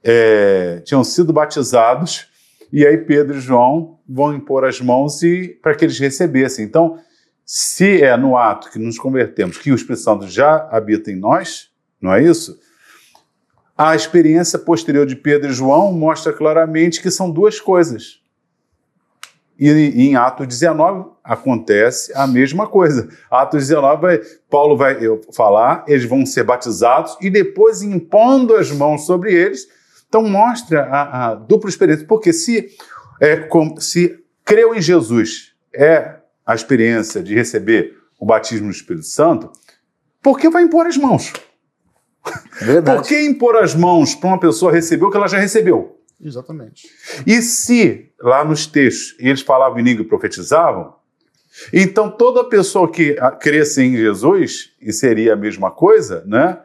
[0.02, 2.28] é, tinham sido batizados,
[2.72, 6.64] e aí Pedro e João vão impor as mãos e para que eles recebessem.
[6.64, 6.98] Então,
[7.44, 11.68] se é no ato que nos convertemos que o Espírito Santo já habita em nós,
[12.00, 12.58] não é isso?
[13.76, 18.23] A experiência posterior de Pedro e João mostra claramente que são duas coisas.
[19.58, 23.08] E em Atos 19 acontece a mesma coisa.
[23.30, 24.96] Atos 19, vai, Paulo vai
[25.32, 29.66] falar, eles vão ser batizados e depois impondo as mãos sobre eles.
[30.08, 32.06] Então mostra a, a dupla experiência.
[32.06, 32.68] Porque se,
[33.20, 39.06] é, com, se creu em Jesus é a experiência de receber o batismo no Espírito
[39.06, 39.50] Santo,
[40.22, 41.32] por que vai impor as mãos?
[42.60, 42.98] Verdade.
[42.98, 45.98] Por que impor as mãos para uma pessoa receber o que ela já recebeu?
[46.20, 46.88] Exatamente.
[47.26, 50.94] E se, lá nos textos, eles falavam em língua e profetizavam,
[51.72, 56.58] então toda pessoa que cresce em Jesus, e seria a mesma coisa, né?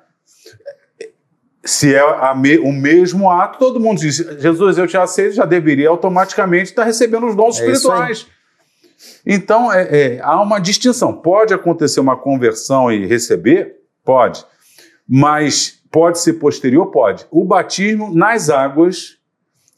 [1.63, 2.01] Se é
[2.35, 6.83] me, o mesmo ato, todo mundo diz: Jesus, eu te aceito, já deveria automaticamente estar
[6.83, 8.27] recebendo os dons É espirituais.
[9.25, 11.13] Então, é, é, há uma distinção.
[11.13, 13.75] Pode acontecer uma conversão e receber?
[14.03, 14.43] Pode.
[15.07, 16.87] Mas pode ser posterior?
[16.87, 17.25] Pode.
[17.29, 19.18] O batismo nas águas,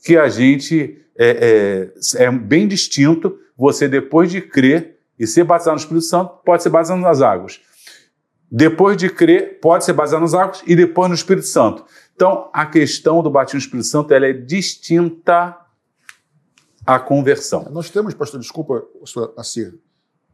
[0.03, 3.37] que a gente é, é, é bem distinto.
[3.57, 7.61] Você, depois de crer e ser batizado no Espírito Santo, pode ser batizado nas águas.
[8.51, 11.85] Depois de crer, pode ser batizado nas águas e depois no Espírito Santo.
[12.15, 15.57] Então, a questão do batismo no Espírito Santo ela é distinta
[16.85, 17.67] à conversão.
[17.71, 18.83] Nós temos, pastor, desculpa,
[19.37, 19.79] Assir,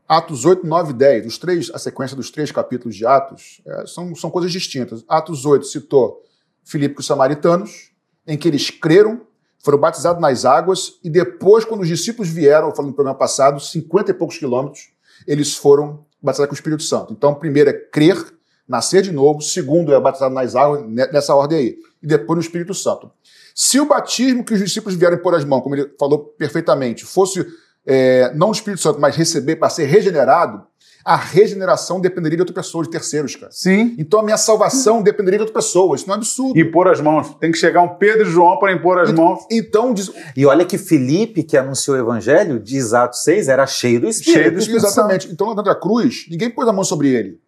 [0.08, 3.86] Atos 8, 9 e 10, os três, a sequência dos três capítulos de Atos, é,
[3.86, 5.04] são, são coisas distintas.
[5.08, 6.24] Atos 8 citou
[6.64, 7.92] Filipe e os samaritanos,
[8.26, 9.27] em que eles creram,
[9.68, 14.12] foram batizados nas águas, e depois, quando os discípulos vieram, falando no programa passado, 50
[14.12, 14.92] e poucos quilômetros,
[15.28, 17.12] eles foram batizados com o Espírito Santo.
[17.12, 18.16] Então, primeiro é crer,
[18.66, 22.74] nascer de novo, segundo é batizado nas águas, nessa ordem aí, e depois no Espírito
[22.74, 23.12] Santo.
[23.54, 27.46] Se o batismo que os discípulos vieram pôr as mãos, como ele falou perfeitamente, fosse
[27.86, 30.66] é, não o Espírito Santo, mas receber para ser regenerado,
[31.08, 33.50] a regeneração dependeria de outra pessoa, de terceiros, cara.
[33.50, 33.96] Sim.
[33.98, 35.96] Então a minha salvação dependeria de outra pessoa.
[35.96, 36.60] Isso não é absurdo.
[36.60, 37.34] Impor as mãos.
[37.40, 39.46] Tem que chegar um Pedro e João para impor as mãos.
[39.50, 44.02] Então, diz, E olha que Felipe, que anunciou o evangelho, diz Atos 6, era cheio
[44.02, 44.38] do Espírito.
[44.38, 45.32] Cheio do Espírito exatamente.
[45.32, 47.40] Então, lá da cruz, ninguém pôs a mão sobre ele.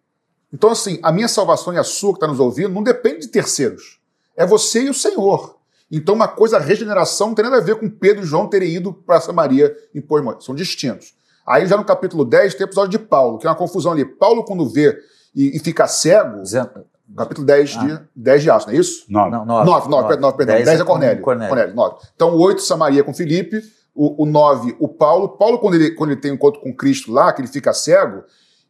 [0.50, 3.28] Então, assim, a minha salvação e a sua que está nos ouvindo não depende de
[3.28, 4.00] terceiros.
[4.34, 5.56] É você e o Senhor.
[5.90, 8.74] Então, uma coisa, a regeneração não tem nada a ver com Pedro e João terem
[8.74, 10.46] ido para Samaria impor mãos.
[10.46, 11.12] São distintos.
[11.50, 14.04] Aí, já no capítulo 10, tem o episódio de Paulo, que é uma confusão ali.
[14.04, 14.96] Paulo, quando vê
[15.34, 16.70] e, e fica cego, Dizendo-
[17.16, 19.04] capítulo 10 de, 10 de Atos, não é isso?
[19.08, 19.30] Nove.
[19.30, 19.66] Não, nove.
[19.66, 20.54] 9, 9, perdão, perdão.
[20.56, 21.22] 10 é Cornélio.
[21.22, 21.48] Cornélio.
[21.48, 21.96] Cornélio, 9.
[22.14, 23.60] Então, o 8, Samaria com Filipe.
[23.92, 25.30] O, o 9, o Paulo.
[25.30, 28.22] Paulo, quando ele, quando ele tem um encontro com Cristo lá, que ele fica cego,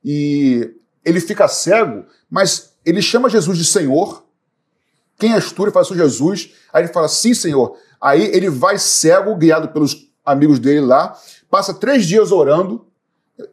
[0.03, 4.25] e ele fica cego, mas ele chama Jesus de Senhor.
[5.19, 5.65] Quem és tu?
[5.65, 6.55] Ele fala, sou Jesus.
[6.73, 7.77] Aí ele fala, sim, Senhor.
[8.01, 11.15] Aí ele vai cego, guiado pelos amigos dele lá,
[11.51, 12.87] passa três dias orando.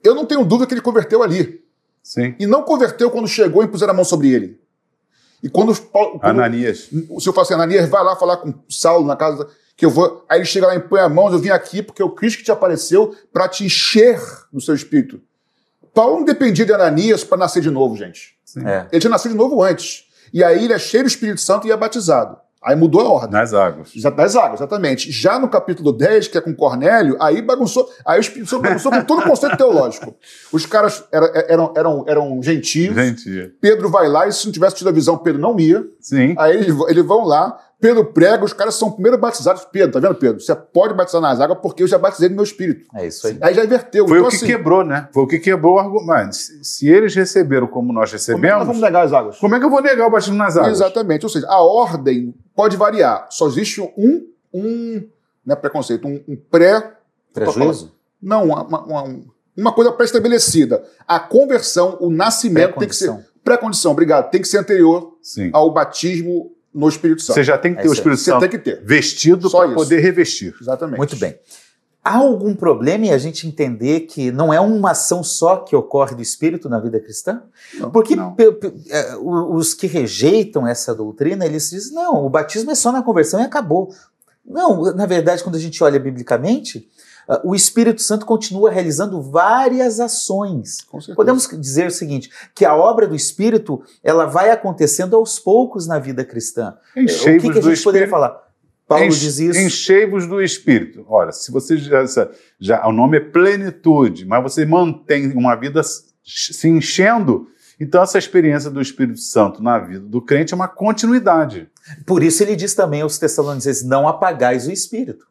[0.04, 1.64] Eu não tenho dúvida que ele converteu ali.
[2.04, 2.36] Sim.
[2.40, 4.60] E não converteu quando chegou e puseram a mão sobre ele.
[5.42, 6.90] E quando, quando Ananias.
[7.10, 10.26] o senhor fala assim, Ananias, vai lá falar com Saulo na casa que eu vou.
[10.28, 12.44] Aí ele chega lá e põe a mão, eu vim aqui porque o Cristo que
[12.46, 14.20] te apareceu para te encher
[14.52, 15.22] do seu espírito.
[15.94, 18.36] Paulo não dependia de Ananias para nascer de novo, gente.
[18.66, 18.88] É.
[18.92, 20.06] Ele tinha nascido de novo antes.
[20.34, 22.38] E aí ele é cheio do Espírito Santo e é batizado.
[22.64, 23.32] Aí mudou a ordem.
[23.32, 23.92] Nas águas.
[23.96, 25.12] Já das águas, exatamente.
[25.12, 27.88] Já no capítulo 10, que é com Cornélio, aí bagunçou.
[28.06, 30.16] Aí o Espírito Santo bagunçou com todo o conceito teológico.
[30.52, 32.96] Os caras era- eram, eram, eram gentios.
[32.96, 35.86] Gente, Pedro vai lá e se não tivesse tido a visão, Pedro não ia.
[36.02, 36.34] sim.
[36.38, 39.66] Aí eles, eles vão lá, Pedro prega, os caras são primeiro batizados.
[39.72, 40.42] Pedro, tá vendo, Pedro?
[40.42, 42.88] Você pode batizar nas águas porque eu já batizei no meu espírito.
[42.96, 43.38] É isso aí.
[43.40, 44.08] Aí já inverteu.
[44.08, 45.08] Foi então, o que assim, quebrou, né?
[45.14, 46.08] Foi o que quebrou o argumento.
[46.08, 49.38] Mas se, eles receberam como nós como é que recebemos, nós vamos negar as águas?
[49.38, 50.72] como é que eu vou negar o batismo nas águas?
[50.72, 51.26] Exatamente.
[51.26, 53.28] Ou seja, a ordem pode variar.
[53.30, 55.08] Só existe um um,
[55.46, 56.94] não é preconceito, um, um pré...
[57.34, 57.94] Prejuízo?
[58.22, 59.16] Não, uma, uma,
[59.56, 60.84] uma coisa pré-estabelecida.
[61.08, 63.16] A conversão, o nascimento tem que ser...
[63.44, 64.30] Pré-condição, obrigado.
[64.30, 65.52] Tem que ser anterior Sim.
[65.54, 67.36] ao batismo no Espírito Santo.
[67.36, 67.94] Você já tem que ter É o.
[67.94, 68.82] Espírito Você Santo tem que ter.
[68.84, 70.54] vestido para poder revestir.
[70.62, 70.98] Exatamente.
[70.98, 71.38] Muito bem.
[72.04, 76.16] Há algum problema em a gente entender que não é uma ação só que ocorre
[76.16, 77.42] do Espírito na vida cristã?
[77.78, 78.34] Não, Porque não.
[79.20, 83.42] o- os que rejeitam essa doutrina, eles dizem, não, o batismo é só na conversão
[83.42, 83.94] e acabou.
[84.46, 86.88] Não, na verdade, quando a gente olha biblicamente,
[87.44, 90.78] o Espírito Santo continua realizando várias ações.
[91.16, 96.00] Podemos dizer o seguinte, que a obra do Espírito, ela vai acontecendo aos poucos na
[96.00, 96.76] vida cristã.
[96.96, 98.10] o Enchei-vos que, que a gente poderia Espírito.
[98.10, 98.48] falar?
[98.88, 99.60] Paulo Enche- diz isso.
[99.60, 101.06] Enchei-vos do Espírito.
[101.10, 102.06] Ora, se você já,
[102.58, 102.88] já.
[102.88, 107.48] O nome é plenitude, mas você mantém uma vida se enchendo.
[107.80, 111.70] Então, essa experiência do Espírito Santo na vida do crente é uma continuidade.
[112.06, 115.26] Por isso ele diz também aos Tessalonicenses: não apagais o espírito.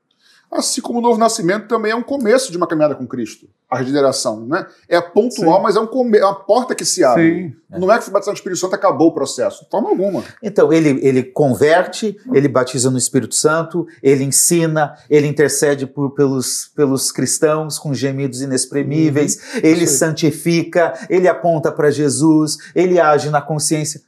[0.51, 3.47] Assim como o novo nascimento também é um começo de uma caminhada com Cristo.
[3.69, 4.65] A regeneração, né?
[4.89, 5.63] É pontual, Sim.
[5.65, 7.53] mas é, um come- é uma porta que se abre.
[7.71, 7.79] Sim.
[7.79, 9.65] Não é que foi batizado no Espírito Santo acabou o processo.
[9.65, 10.23] De forma alguma.
[10.41, 16.71] Então, ele, ele converte, ele batiza no Espírito Santo, ele ensina, ele intercede por- pelos,
[16.77, 19.99] pelos cristãos com gemidos inexprimíveis, ele isso aí.
[20.11, 24.01] santifica, ele aponta para Jesus, ele age na consciência,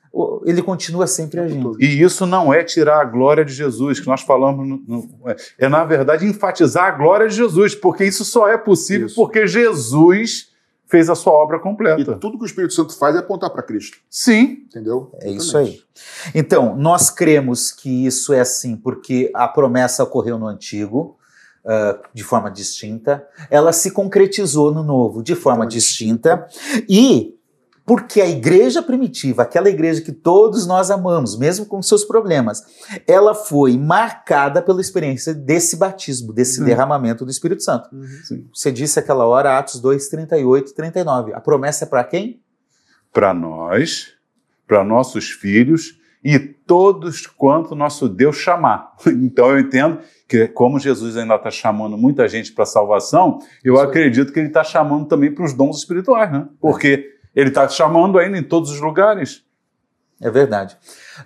[0.45, 1.77] ele continua sempre agindo.
[1.81, 4.67] E isso não é tirar a glória de Jesus, que nós falamos.
[4.67, 8.57] no- no- é, é, na verdade, enfatizar a glória de Jesus, porque isso só é
[8.57, 9.17] possível Isso.
[9.17, 10.49] porque Jesus
[10.87, 12.15] fez a sua obra E completa.
[12.17, 13.99] tudo que o Espírito Santo faz é apontar para Cristo.
[14.09, 15.11] Sim, Entendeu?
[15.21, 15.81] É isso aí.
[16.35, 21.17] Então, nós cremos que isso é assim porque a promessa ocorreu no Antigo,
[21.67, 26.47] ah, de forma distinta, ela se concretizou no Novo, de forma Forma distinta,
[26.89, 27.35] e
[27.89, 32.63] porque a igreja primitiva, aquela igreja que todos nós amamos, mesmo com seus problemas,
[33.07, 36.67] ela foi marcada pela experiência desse batismo, desse Uhum.
[36.67, 37.89] derramamento do Espírito Santo.
[38.25, 38.47] sim.
[38.55, 41.33] Você disse aquela hora, Atos 2, 38 e 39.
[41.33, 42.43] A promessa é para quem?
[43.11, 44.09] Para nós,
[44.67, 48.93] para nossos filhos e todos quanto nosso Deus chamar.
[49.07, 54.31] Então eu entendo que, como Jesus ainda está chamando muita gente para salvação, eu acredito
[54.31, 56.47] que ele está chamando também para os dons espirituais, né?
[56.61, 59.43] Porque ele está chamando ainda em todos os lugares.
[60.21, 60.77] É verdade.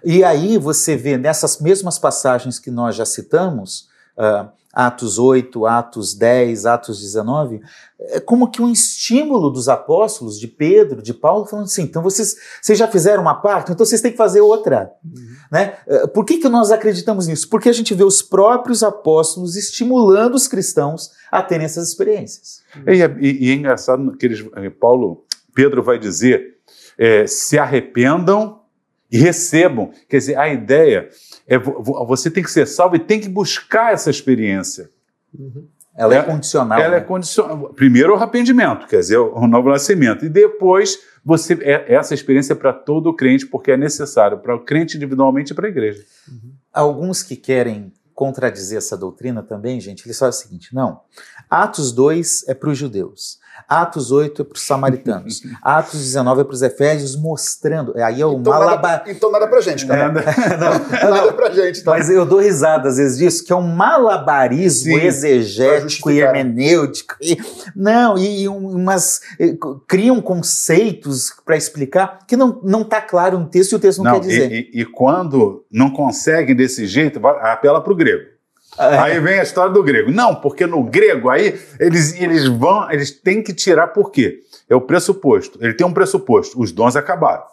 [0.05, 6.15] E aí você vê nessas mesmas passagens que nós já citamos, ah, Atos 8, Atos
[6.15, 7.61] 10, Atos 19,
[8.01, 12.37] é como que um estímulo dos apóstolos, de Pedro, de Paulo, falando assim: então vocês,
[12.61, 14.91] vocês já fizeram uma parte, então vocês têm que fazer outra.
[15.51, 15.77] Né?
[15.87, 17.49] Eh, Por que, que nós acreditamos nisso?
[17.51, 22.63] Porque a gente vê os próprios apóstolos estimulando os cristãos a terem essas experiências.
[22.87, 26.57] E, é- e- e é engraçado que eles, eh, Paulo, Pedro vai dizer:
[26.99, 28.61] eh, se arrependam
[29.11, 29.91] e recebam.
[30.09, 31.09] Quer dizer, a ideia
[31.47, 34.89] é vo- vo- você tem que ser salvo e tem que buscar essa experiência.
[35.95, 36.81] Ela é, É- condicional.
[36.81, 37.05] Ela é né?
[37.07, 37.69] condicional.
[37.75, 40.25] Primeiro o arrependimento, quer dizer, o novo nascimento.
[40.25, 44.61] E depois você é- essa experiência é para todo crente, porque é necessário para o
[44.65, 46.03] crente individualmente e para a igreja.
[46.73, 51.01] Alguns que querem contradizer essa doutrina também, gente, eles falam o seguinte: não,
[51.51, 56.45] Atos 2 é para os judeus, Atos 8 é para os samaritanos, Atos 19 é
[56.45, 57.95] para os efésios, mostrando.
[57.97, 58.99] Aí é o Então malabar.
[58.99, 59.97] nada, então nada pra gente, tá?
[60.13, 61.91] Não, nada pra gente, tá?
[61.93, 67.15] Mas eu dou risada às vezes disso, que é um malabarismo Sim, exegético e hermenêutico.
[67.21, 67.37] E,
[67.75, 69.21] não, e, um- umas.
[69.39, 73.79] eh, c- criam conceitos para explicar que não não está claro no texto e o
[73.79, 74.53] texto não, Não, quer dizer.
[74.53, 78.32] e, e- e quando não conseguem desse jeito, apela para o grego.
[78.79, 78.99] É.
[78.99, 80.11] Aí vem a história do grego.
[80.11, 84.41] Não, porque no grego aí eles, eles vão, eles têm que tirar por quê?
[84.69, 85.59] É o pressuposto.
[85.63, 86.61] Ele tem um pressuposto.
[86.61, 87.45] Os dons acabaram.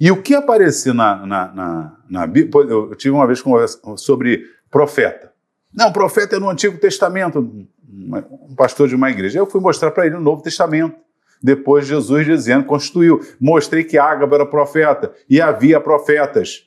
[0.00, 2.64] E o que aparecia na, na, na, na Bíblia.
[2.70, 5.32] Eu tive uma vez conversa sobre profeta.
[5.74, 7.38] Não, profeta é no Antigo Testamento.
[7.86, 9.38] Um pastor de uma igreja.
[9.38, 10.96] Eu fui mostrar para ele o Novo Testamento.
[11.42, 13.20] Depois Jesus dizendo, constituiu.
[13.40, 16.66] Mostrei que Ágabo era profeta e havia profetas.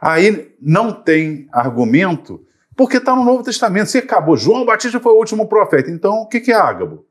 [0.00, 2.40] Aí não tem argumento,
[2.78, 3.90] porque está no Novo Testamento.
[3.90, 5.90] Se acabou, João Batista foi o último profeta.
[5.90, 7.04] Então, o que, que é Ágabo?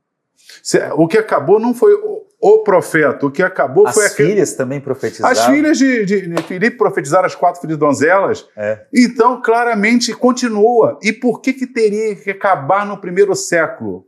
[0.64, 1.94] Se- o que acabou não foi
[2.40, 4.30] o, profeta, o que acabou As foi aquele.
[4.30, 5.30] filhas também profetizaram.
[5.34, 8.48] As filhas de, de, de Filipe profetizaram as quatro filhas de donzelas.
[8.56, 8.86] É.
[8.94, 10.98] Então, claramente, continua.
[11.04, 14.08] E por que, que teria que acabar no primeiro século?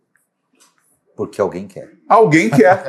[1.14, 1.90] Porque alguém quer.
[2.08, 2.82] Alguém quer.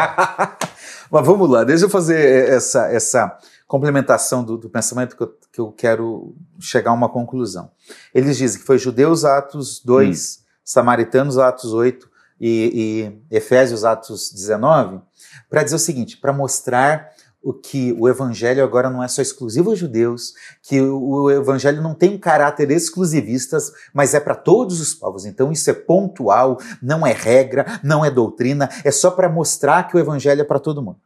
[1.10, 3.36] Mas vamos lá, deixa eu fazer essa, essa
[3.70, 7.70] complementação do, do pensamento que eu, que eu quero chegar a uma conclusão.
[8.12, 12.10] Eles dizem que foi Judeus, Atos 2, Samaritanos, Atos 8
[12.40, 15.00] e, e Efésios, Atos 19,
[15.48, 17.10] para dizer o seguinte, para mostrar
[17.40, 21.94] o que o evangelho agora não é só exclusivo aos judeus, que o evangelho não
[21.94, 23.56] tem um caráter exclusivista,
[23.94, 25.24] mas é para todos os povos.
[25.24, 29.96] Então isso é pontual, não é regra, não é doutrina, é só para mostrar que
[29.96, 30.98] o evangelho é para todo mundo.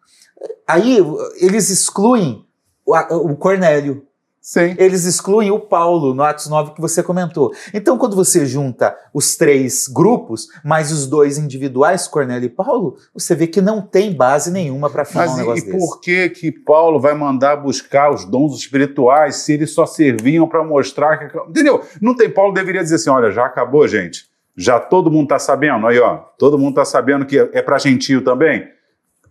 [0.67, 0.97] Aí
[1.43, 2.45] eles excluem
[2.87, 4.07] o Cornélio,
[4.45, 4.75] Sim.
[4.77, 7.51] Eles excluem o Paulo no Atos 9 que você comentou.
[7.73, 13.35] Então, quando você junta os três grupos, mais os dois individuais, Cornélio e Paulo, você
[13.35, 15.77] vê que não tem base nenhuma para afirmar um negócio e desse.
[15.79, 20.47] E por que que Paulo vai mandar buscar os dons espirituais se eles só serviam
[20.47, 21.39] para mostrar que...
[21.49, 21.83] Entendeu?
[21.99, 22.29] Não tem...
[22.29, 24.29] Paulo deveria dizer assim, olha, já acabou, gente.
[24.55, 25.87] Já todo mundo está sabendo.
[25.87, 28.74] Aí, ó, todo mundo está sabendo que é para gentio também.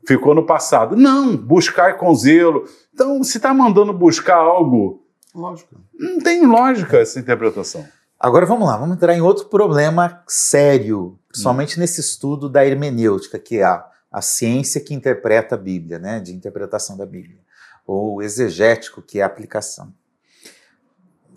[0.06, 0.96] Ficou no passado.
[0.96, 2.66] Não, buscar com zelo.
[2.94, 5.82] Então, se está mandando buscar algo Lógico.
[6.00, 7.86] Não tem lógica essa interpretação.
[8.20, 11.82] Agora vamos lá, vamos entrar em outro problema sério, principalmente hum.
[11.82, 16.34] nesse estudo da hermenêutica, que é a, a ciência que interpreta a Bíblia, né, de
[16.34, 17.40] interpretação da Bíblia,
[17.86, 19.94] ou exegético, que é a aplicação.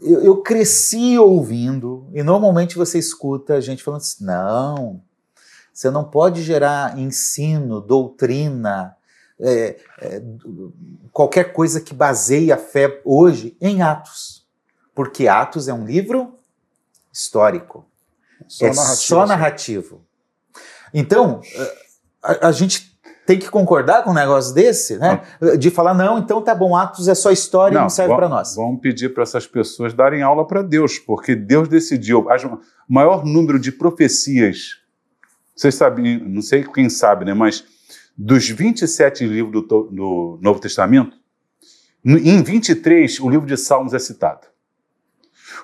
[0.01, 5.03] Eu, eu cresci ouvindo, e normalmente você escuta a gente falando assim: não,
[5.77, 8.97] você não pode gerar ensino, doutrina,
[9.39, 10.23] é, é,
[11.13, 14.47] qualquer coisa que baseie a fé hoje em Atos.
[14.95, 16.39] Porque Atos é um livro
[17.13, 17.85] histórico.
[18.49, 19.29] Só é narrativo, só assim.
[19.29, 20.01] narrativo.
[20.95, 21.43] Então,
[22.23, 25.21] a, a, gente tem que concordar com um negócio desse, né?
[25.59, 28.31] De falar, não, então tá bom, Atos é só história não, e não serve para
[28.31, 28.55] nós.
[28.55, 32.21] Vamos pedir para essas pessoas darem aula para Deus, porque Deus decidiu.
[32.21, 34.86] O maior número de profecias,
[35.57, 37.33] vocês sabem, não sei quem sabe, né?
[37.33, 37.65] Mas
[38.17, 41.17] dos 27 livros do, do Novo Testamento,
[42.05, 44.47] em 23 o livro de Salmos é citado.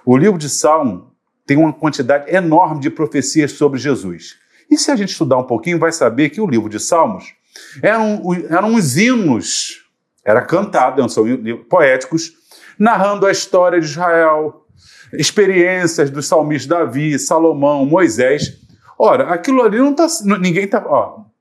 [0.05, 1.13] O livro de Salmo
[1.47, 4.37] tem uma quantidade enorme de profecias sobre Jesus.
[4.71, 7.35] E se a gente estudar um pouquinho, vai saber que o livro de Salmos
[7.83, 9.85] eram, eram uns hinos,
[10.25, 11.25] era cantado, são
[11.69, 12.33] poéticos,
[12.79, 14.67] narrando a história de Israel,
[15.13, 18.62] experiências dos salmistas Davi, Salomão, Moisés.
[18.99, 20.07] Ora, aquilo ali não está.
[20.39, 20.85] Ninguém está.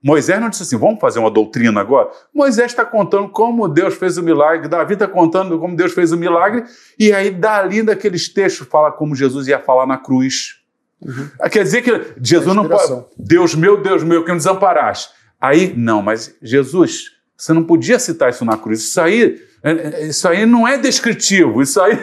[0.03, 2.09] Moisés não disse assim, vamos fazer uma doutrina agora.
[2.33, 6.17] Moisés está contando como Deus fez o milagre, Davi está contando como Deus fez o
[6.17, 6.63] milagre,
[6.97, 10.59] e aí dali daqueles textos fala como Jesus ia falar na cruz.
[10.99, 11.29] Uhum.
[11.51, 13.05] Quer dizer que Jesus não pode.
[13.15, 15.09] Deus meu, Deus meu, que me desamparaste.
[15.39, 18.81] Aí, não, mas Jesus, você não podia citar isso na cruz.
[18.81, 21.61] Isso aí, é, é, isso aí não é descritivo.
[21.61, 21.97] Isso aí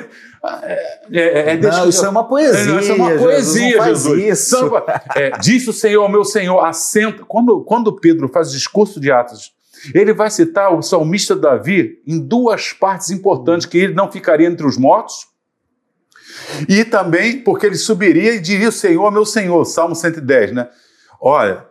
[0.45, 2.81] é, é, é não, isso é uma poesia.
[2.81, 4.21] Isso é uma poesia, Jesus.
[4.21, 4.53] Jesus.
[4.53, 4.85] Então,
[5.17, 7.25] é, disse o Senhor meu Senhor, assenta.
[7.25, 9.53] Quando, quando Pedro faz o discurso de Atos,
[9.95, 14.67] ele vai citar o salmista Davi em duas partes importantes, que ele não ficaria entre
[14.67, 15.27] os mortos,
[16.69, 20.69] e também porque ele subiria e diria Senhor, meu Senhor, Salmo 110, né?
[21.21, 21.67] Olha,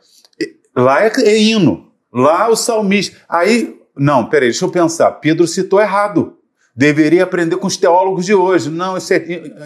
[0.76, 3.18] lá é, é hino, lá o salmista.
[3.30, 5.11] Aí, não, peraí, deixa eu pensar.
[5.13, 6.37] Pedro citou errado
[6.78, 8.69] deveria aprender com os teólogos de hoje.
[8.69, 9.17] Não, isso, é,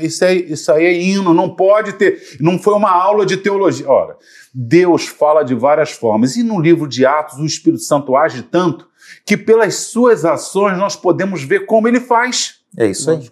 [0.02, 2.38] isso, é, isso aí é hino, não pode ter.
[2.40, 3.88] Não foi uma aula de teologia.
[3.90, 4.16] Ora,
[4.54, 6.38] Deus fala de várias formas.
[6.38, 8.88] E no livro de Atos, o Espírito Santo age tanto
[9.26, 12.62] que pelas suas ações nós podemos ver como ele faz.
[12.78, 13.30] É isso aí.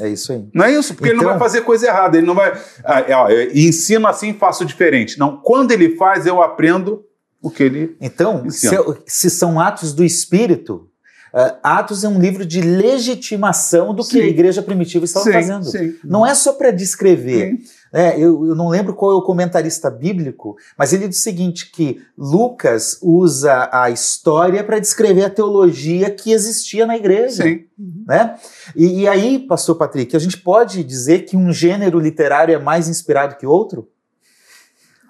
[0.00, 0.48] É isso aí.
[0.54, 0.94] Não é isso?
[0.94, 1.16] Porque então...
[1.16, 2.16] ele não vai então- fazer coisa errada.
[2.16, 2.56] Ele não vai.
[2.84, 5.18] Ah, é, ensino assim, faço diferente.
[5.18, 5.38] Não.
[5.38, 7.04] Quando ele faz, eu aprendo
[7.42, 7.96] o que ele.
[8.00, 8.68] Então, se,
[9.04, 10.88] se são atos do Espírito,
[11.34, 14.20] Uh, Atos é um livro de legitimação do que sim.
[14.20, 15.64] a igreja primitiva estava sim, fazendo.
[15.64, 15.94] Sim.
[16.04, 17.58] Não é só para descrever.
[17.92, 21.72] É, eu, eu, não lembro qual é o comentarista bíblico, mas ele diz o seguinte:
[21.72, 27.42] que Lucas usa a história para descrever a teologia que existia na igreja.
[27.42, 27.64] Sim.
[28.06, 28.36] Né?
[28.76, 32.88] E, e aí, pastor Patrick, a gente pode dizer que um gênero literário é mais
[32.88, 33.88] inspirado que outro?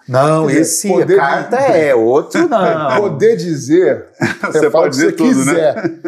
[0.07, 3.01] Não, dizer, esse poder carta é, outro não.
[3.01, 4.09] Poder dizer,
[4.53, 5.45] você pode dizer tudo, né?
[5.45, 5.75] quiser.
[5.77, 6.01] Né?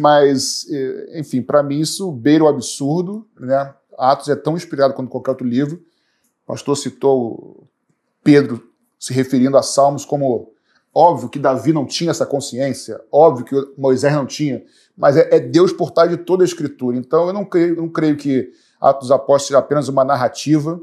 [0.00, 3.74] Mas, eh, enfim, para mim isso beira o absurdo, né?
[3.98, 5.76] Atos é tão inspirado quanto qualquer outro livro.
[6.44, 7.68] O pastor citou
[8.22, 8.62] Pedro
[8.98, 10.52] se referindo a Salmos como
[10.94, 14.62] óbvio que Davi não tinha essa consciência, óbvio que Moisés não tinha,
[14.96, 16.96] mas é, é Deus por trás de toda a escritura.
[16.96, 20.80] Então eu não creio, não creio que Atos Apóstolos seja apenas uma narrativa,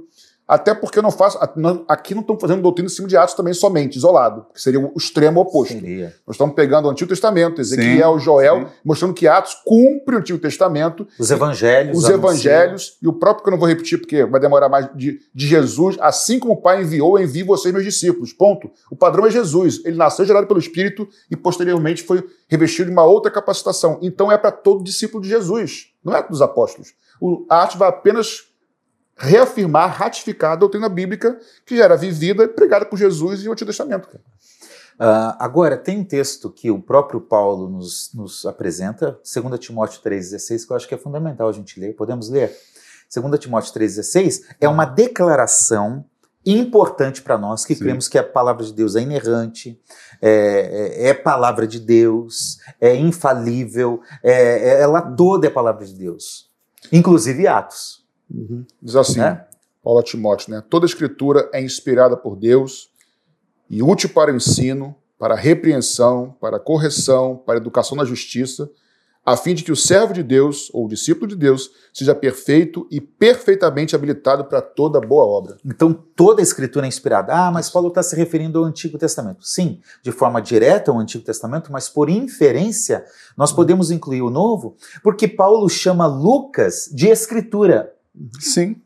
[0.52, 1.40] até porque eu não faço.
[1.88, 4.92] Aqui não estamos fazendo doutrina em cima de Atos também somente, isolado, que seria o
[4.98, 5.76] extremo oposto.
[5.76, 6.14] Seria.
[6.28, 8.68] Nós estamos pegando o Antigo Testamento, Ezequiel, sim, Joel, sim.
[8.84, 11.08] mostrando que Atos cumpre o Antigo Testamento.
[11.18, 11.98] Os evangelhos.
[11.98, 15.22] Os evangelhos, e o próprio que eu não vou repetir, porque vai demorar mais, de,
[15.34, 18.34] de Jesus, assim como o Pai enviou, eu envio vocês, meus discípulos.
[18.34, 18.70] Ponto.
[18.92, 19.80] O padrão é Jesus.
[19.86, 24.00] Ele nasceu gerado pelo Espírito e posteriormente foi revestido de uma outra capacitação.
[24.02, 26.94] Então é para todo discípulo de Jesus, não é dos apóstolos.
[27.22, 28.51] O Atos vai apenas
[29.22, 33.52] reafirmar, ratificar a doutrina bíblica que já era vivida e pregada por Jesus e o
[33.52, 34.10] Antigo Testamento.
[35.00, 40.66] Uh, agora, tem um texto que o próprio Paulo nos, nos apresenta, 2 Timóteo 3,16,
[40.66, 41.96] que eu acho que é fundamental a gente ler.
[41.96, 42.56] Podemos ler?
[43.14, 46.06] 2 Timóteo 3,16 é uma declaração
[46.46, 47.84] importante para nós que Sim.
[47.84, 49.80] cremos que a palavra de Deus é inerrante,
[50.22, 55.94] é, é, é palavra de Deus, é infalível, é, é, ela toda é palavra de
[55.94, 56.50] Deus,
[56.92, 58.01] inclusive Atos.
[58.34, 58.66] Uhum.
[58.82, 59.46] Diz assim, né?
[59.84, 60.64] Paulo Timóteo, né?
[60.70, 62.90] Toda escritura é inspirada por Deus
[63.70, 68.06] e útil para o ensino, para a repreensão, para a correção, para a educação na
[68.06, 68.70] justiça,
[69.24, 72.88] a fim de que o servo de Deus, ou o discípulo de Deus, seja perfeito
[72.90, 75.58] e perfeitamente habilitado para toda boa obra.
[75.64, 77.32] Então, toda a escritura é inspirada.
[77.32, 79.46] Ah, mas Paulo está se referindo ao Antigo Testamento.
[79.46, 83.06] Sim, de forma direta ao Antigo Testamento, mas por inferência,
[83.38, 87.94] nós podemos incluir o Novo, porque Paulo chama Lucas de escritura.
[88.40, 88.82] Sim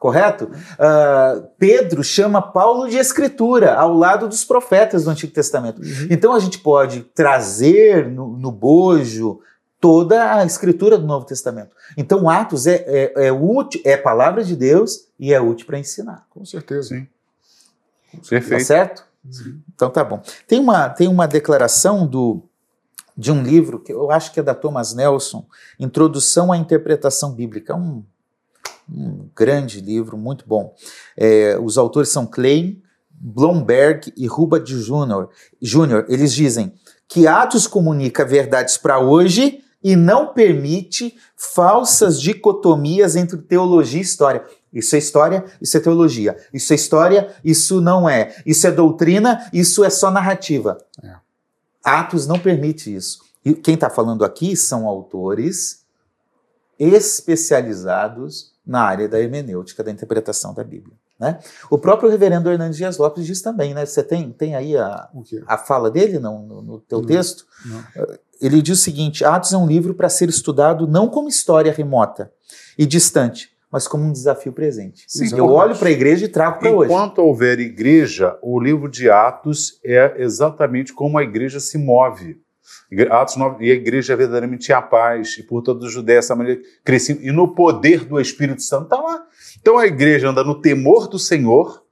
[0.00, 0.46] correto?
[0.46, 5.82] Uh, Pedro chama Paulo de escritura, ao lado dos profetas do Antigo Testamento.
[5.82, 6.08] Uhum.
[6.08, 9.40] Então a gente pode trazer no, no, bojo
[9.78, 11.76] toda a escritura do Novo Testamento.
[11.98, 16.26] Então Atos é, é, é útil, é palavra de Deus e é útil para ensinar.
[16.30, 16.88] Com certeza.
[16.88, 17.06] Sim.
[18.28, 18.60] Perfeito.
[18.60, 19.04] Tá certo?
[19.30, 19.60] Sim.
[19.74, 20.22] Então tá bom.
[20.48, 22.42] Tem uma, tem uma declaração do
[23.16, 25.44] de um livro que eu acho que é da Thomas Nelson,
[25.78, 28.02] Introdução à Interpretação Bíblica, um
[28.92, 30.74] um grande livro, muito bom.
[31.16, 35.28] É, os autores são Klein, Blomberg e Ruba Jr.
[35.60, 36.06] Jr.
[36.08, 36.72] Eles dizem
[37.06, 44.44] que Atos comunica verdades para hoje e não permite falsas dicotomias entre teologia e história.
[44.72, 46.36] Isso é história, isso é teologia.
[46.52, 48.36] Isso é história, isso não é.
[48.46, 50.78] Isso é doutrina, isso é só narrativa.
[51.02, 51.14] É.
[51.82, 53.20] Atos não permite isso.
[53.44, 55.84] E quem está falando aqui são autores
[56.78, 60.96] especializados na área da hermenêutica, da interpretação da Bíblia.
[61.18, 61.38] Né?
[61.70, 63.84] O próprio reverendo Hernandes Dias Lopes diz também, né?
[63.84, 65.08] Você tem, tem aí a,
[65.46, 67.44] a fala dele não, no, no teu não, texto?
[67.66, 67.84] Não.
[68.40, 72.32] Ele diz o seguinte: Atos é um livro para ser estudado não como história remota
[72.78, 75.04] e distante, mas como um desafio presente.
[75.06, 76.90] Sim, eu olho para a igreja e trago para hoje.
[76.90, 82.40] Enquanto houver igreja, o livro de Atos é exatamente como a igreja se move.
[83.10, 86.60] Atos 9, e a igreja verdadeiramente tinha paz, e por toda a Judéia, essa maneira
[86.84, 89.24] crescendo, e no poder do Espírito Santo está lá.
[89.60, 91.82] Então a igreja anda no temor do Senhor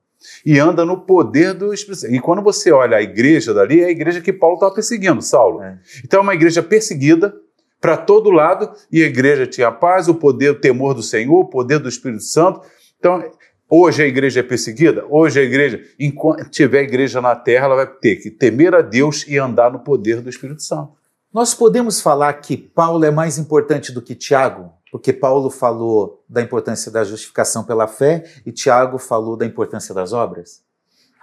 [0.45, 2.15] e anda no poder do Espírito Santo.
[2.15, 5.63] E quando você olha a igreja dali, é a igreja que Paulo estava perseguindo, Saulo.
[5.63, 5.79] É.
[6.05, 7.35] Então é uma igreja perseguida
[7.81, 11.49] para todo lado, e a igreja tinha paz, o poder, o temor do Senhor, o
[11.49, 12.61] poder do Espírito Santo.
[12.99, 13.31] Então,
[13.71, 15.05] Hoje a igreja é perseguida?
[15.11, 19.27] Hoje a igreja, enquanto tiver igreja na terra, ela vai ter que temer a Deus
[19.29, 20.93] e andar no poder do Espírito Santo.
[21.33, 24.73] Nós podemos falar que Paulo é mais importante do que Tiago?
[24.91, 30.15] Porque Paulo falou da importância da justificação pela fé e Tiago falou da importância das
[30.15, 30.63] obras?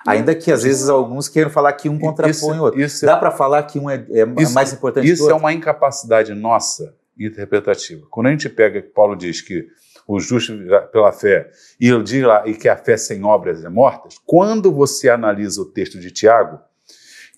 [0.05, 2.79] Ainda que às vezes alguns queiram falar que um contrapõe o outro.
[2.79, 6.31] Isso, Dá para falar que um é, é isso, mais importante Isso é uma incapacidade
[6.35, 8.05] nossa interpretativa.
[8.11, 9.67] Quando a gente pega que Paulo diz que
[10.08, 10.53] o justo
[10.91, 11.49] pela fé,
[11.80, 15.62] e ele diz lá, e que a fé sem obras é morta, quando você analisa
[15.62, 16.60] o texto de Tiago,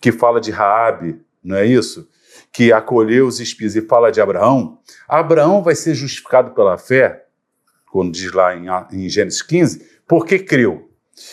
[0.01, 2.07] que fala de Raabe, não é isso?
[2.51, 7.25] Que acolheu os espias e fala de Abraão, Abraão vai ser justificado pela fé,
[7.91, 10.89] quando diz lá em, em Gênesis 15, porque creu.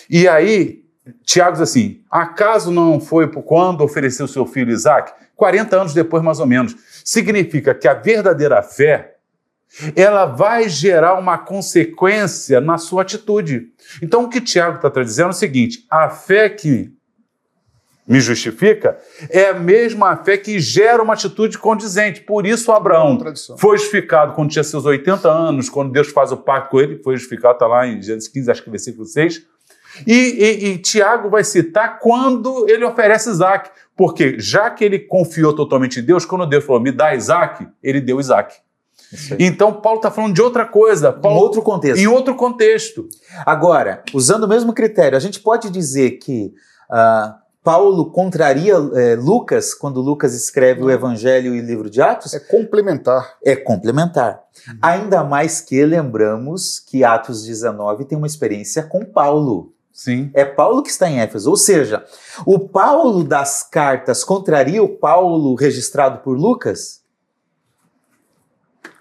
[0.09, 0.85] E aí,
[1.25, 5.13] Tiago diz assim: acaso não foi quando ofereceu seu filho Isaac?
[5.37, 6.75] 40 anos depois, mais ou menos.
[7.05, 9.14] Significa que a verdadeira fé
[9.97, 13.69] ela vai gerar uma consequência na sua atitude.
[14.03, 16.93] Então, o que Tiago está dizendo é o seguinte: a fé que
[18.07, 18.99] me justifica
[19.31, 22.21] é a mesma fé que gera uma atitude condizente.
[22.21, 23.19] Por isso, Abraão
[23.59, 27.17] foi justificado quando tinha seus 80 anos, quando Deus faz o pacto com ele, foi
[27.17, 29.43] justificado, está lá em Gênesis 15, acho que versículo 6.
[30.07, 35.55] E, e, e Tiago vai citar quando ele oferece Isaac, porque já que ele confiou
[35.55, 38.57] totalmente em Deus, quando Deus falou, me dá Isaac, ele deu Isaac.
[39.39, 41.13] Então, Paulo está falando de outra coisa.
[41.13, 42.01] Paulo, em outro contexto.
[42.01, 43.09] Em outro contexto.
[43.45, 46.53] Agora, usando o mesmo critério, a gente pode dizer que
[46.91, 52.35] uh, Paulo contraria uh, Lucas quando Lucas escreve o Evangelho e o livro de Atos?
[52.35, 53.37] É complementar.
[53.43, 54.43] É complementar.
[54.69, 54.79] Uhum.
[54.83, 59.73] Ainda mais que lembramos que Atos 19 tem uma experiência com Paulo.
[59.91, 60.31] Sim.
[60.35, 61.49] É Paulo que está em Éfeso.
[61.49, 62.05] Ou seja,
[62.45, 67.04] o Paulo das cartas contraria o Paulo registrado por Lucas?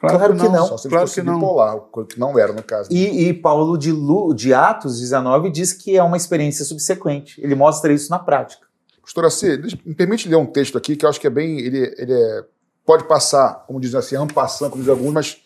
[0.03, 0.67] Claro, claro que, não.
[0.67, 1.35] Só se claro que não.
[1.35, 1.79] bipolar,
[2.09, 2.89] que não era no caso.
[2.91, 7.41] E, e, Paulo de, Lu, de Atos 19 diz que é uma experiência subsequente.
[7.41, 8.67] Ele mostra isso na prática.
[9.01, 11.57] Pastor Assi, me permite ler um texto aqui que eu acho que é bem.
[11.57, 12.43] Ele, ele é,
[12.85, 15.37] pode passar, como dizem assim, ampassando, como dizem alguns, mas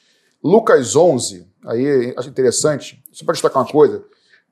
[0.44, 4.04] Lucas 11, aí acho interessante, só para destacar uma coisa.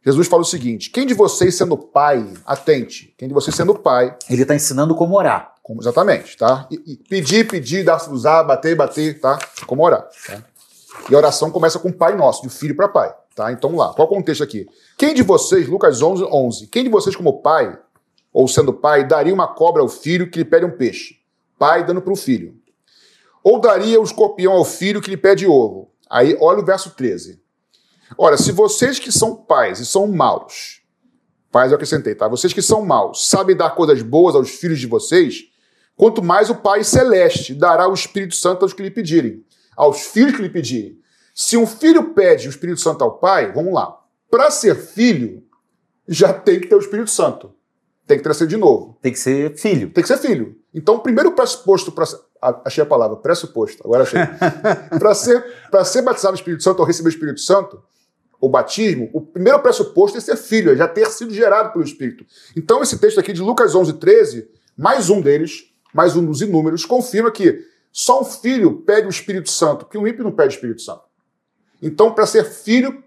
[0.05, 4.15] Jesus fala o seguinte: quem de vocês sendo pai, atente, quem de vocês sendo pai.
[4.29, 5.54] Ele está ensinando como orar.
[5.65, 6.67] Como, exatamente, tá?
[6.69, 9.39] E, e pedir, pedir, dar, usar, bater, bater, tá?
[9.65, 10.07] Como orar.
[10.27, 10.43] Tá?
[11.09, 13.11] E a oração começa com Pai Nosso, de filho para pai.
[13.33, 13.51] Tá?
[13.51, 13.91] Então lá.
[13.91, 14.67] Qual o contexto aqui?
[14.95, 17.79] Quem de vocês, Lucas 11, 11, quem de vocês, como pai,
[18.31, 21.15] ou sendo pai, daria uma cobra ao filho que lhe pede um peixe?
[21.57, 22.53] Pai dando para o filho.
[23.43, 25.89] Ou daria o escorpião ao filho que lhe pede ovo?
[26.07, 27.41] Aí, olha o verso 13.
[28.15, 30.83] Ora, se vocês que são pais e são maus,
[31.51, 32.27] pais eu acrescentei, tá?
[32.27, 35.54] Vocês que são maus, sabem dar coisas boas aos filhos de vocês,
[35.95, 39.43] quanto mais o Pai Celeste dará o Espírito Santo aos que lhe pedirem,
[39.75, 40.99] aos filhos que lhe pedirem.
[41.33, 43.99] Se um filho pede o Espírito Santo ao pai, vamos lá.
[44.31, 45.43] Para ser filho,
[46.07, 47.53] já tem que ter o Espírito Santo.
[48.07, 48.97] Tem que nascer de novo.
[49.01, 49.89] Tem que ser filho.
[49.91, 50.55] Tem que ser filho.
[50.73, 52.05] Então, o primeiro pressuposto para.
[52.63, 54.19] Achei a palavra, pressuposto, agora achei.
[54.99, 55.43] para ser,
[55.83, 57.81] ser batizado no Espírito Santo ou receber o Espírito Santo,
[58.39, 62.23] o batismo, o primeiro pressuposto é ser filho, é já ter sido gerado pelo Espírito.
[62.55, 66.83] Então, esse texto aqui de Lucas 11, 13, mais um deles, mais um dos inúmeros,
[66.83, 70.57] confirma que só um filho pede o Espírito Santo, porque um ímpio não pede o
[70.57, 71.03] Espírito Santo.
[71.81, 73.01] Então, para ser filho,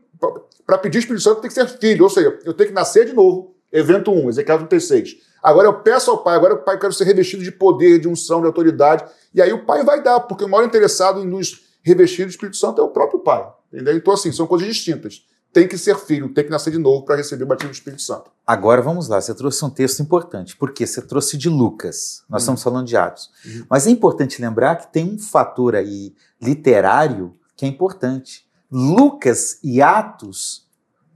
[0.64, 2.04] para pedir o Espírito Santo, tem que ser filho.
[2.04, 3.54] Ou seja, eu tenho que nascer de novo.
[3.70, 5.18] Evento 1, Ezequiel 36.
[5.42, 8.08] Agora eu peço ao pai, agora o pai eu quero ser revestido de poder, de
[8.08, 9.04] unção, de autoridade.
[9.34, 12.56] E aí o pai vai dar, porque o maior interessado em nos revestir do Espírito
[12.56, 13.46] Santo é o próprio pai.
[13.70, 13.94] Entendeu?
[13.94, 15.26] Então, assim, são coisas distintas.
[15.52, 18.02] Tem que ser filho, tem que nascer de novo para receber o batismo do Espírito
[18.02, 18.30] Santo.
[18.46, 22.44] Agora vamos lá, você trouxe um texto importante, porque você trouxe de Lucas, nós uhum.
[22.44, 23.30] estamos falando de Atos.
[23.44, 23.66] Uhum.
[23.68, 28.46] Mas é importante lembrar que tem um fator aí literário que é importante.
[28.70, 30.66] Lucas e Atos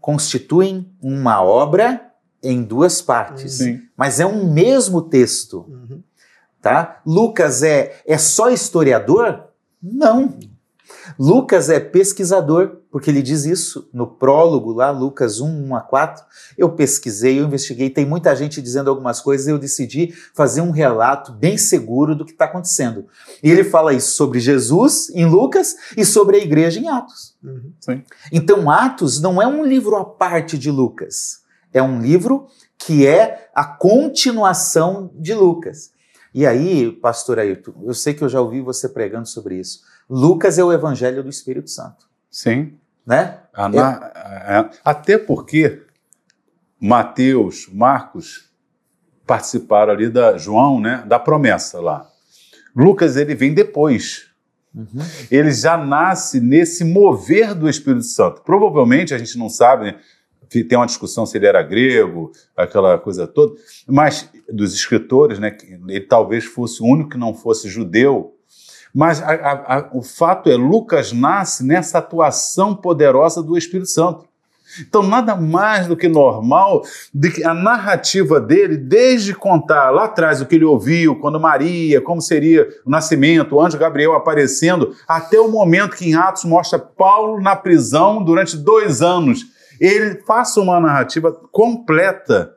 [0.01, 2.13] constituem uma obra
[2.43, 3.83] em duas partes, Sim.
[3.97, 5.67] mas é um mesmo texto.
[5.69, 6.03] Uhum.
[6.61, 7.01] Tá?
[7.07, 9.49] Lucas é, é só historiador?
[9.81, 10.39] Não.
[11.19, 16.23] Lucas é pesquisador, porque ele diz isso no prólogo lá, Lucas 1, 1 a 4.
[16.59, 21.33] Eu pesquisei, eu investiguei, tem muita gente dizendo algumas coisas, eu decidi fazer um relato
[21.33, 23.07] bem seguro do que está acontecendo.
[23.43, 27.35] E ele fala isso sobre Jesus em Lucas e sobre a igreja em Atos.
[27.43, 27.73] Uhum.
[28.31, 31.41] Então, Atos não é um livro à parte de Lucas,
[31.73, 35.93] é um livro que é a continuação de Lucas.
[36.35, 39.81] E aí, pastor Ayrton, eu sei que eu já ouvi você pregando sobre isso.
[40.11, 42.07] Lucas é o evangelho do Espírito Santo.
[42.31, 42.79] Sim.
[43.07, 43.39] Né?
[44.47, 44.71] É.
[44.85, 45.83] Até porque
[46.81, 48.51] Mateus, Marcos
[49.27, 52.07] participaram ali da João, né, da promessa lá.
[52.75, 54.27] Lucas ele vem depois.
[54.75, 55.01] Uhum.
[55.31, 58.43] Ele já nasce nesse mover do Espírito Santo.
[58.43, 59.99] Provavelmente a gente não sabe, né?
[60.49, 63.55] tem uma discussão se ele era grego, aquela coisa toda,
[63.87, 65.57] mas dos escritores, né,
[65.89, 68.37] ele talvez fosse o único que não fosse judeu
[68.95, 74.27] mas a, a, a, o fato é, Lucas nasce nessa atuação poderosa do Espírito Santo.
[74.81, 76.83] Então, nada mais do que normal
[77.13, 82.01] de que a narrativa dele, desde contar lá atrás o que ele ouviu, quando Maria,
[82.01, 86.79] como seria o nascimento, o anjo Gabriel aparecendo, até o momento que em Atos mostra
[86.79, 89.45] Paulo na prisão durante dois anos.
[89.79, 92.55] Ele faça uma narrativa completa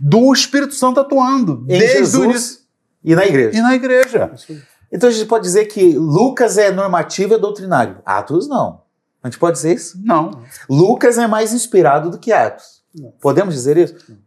[0.00, 2.58] do Espírito Santo atuando, em desde Jesus o início.
[3.04, 3.58] E na igreja.
[3.58, 4.30] E na igreja.
[4.92, 7.98] Então a gente pode dizer que Lucas é normativo e é doutrinário.
[8.04, 8.82] Atos não.
[9.22, 9.98] A gente pode dizer isso?
[10.04, 10.42] Não.
[10.68, 12.82] Lucas é mais inspirado do que Atos.
[12.94, 13.10] Não.
[13.20, 13.96] Podemos dizer isso?
[14.08, 14.18] Não.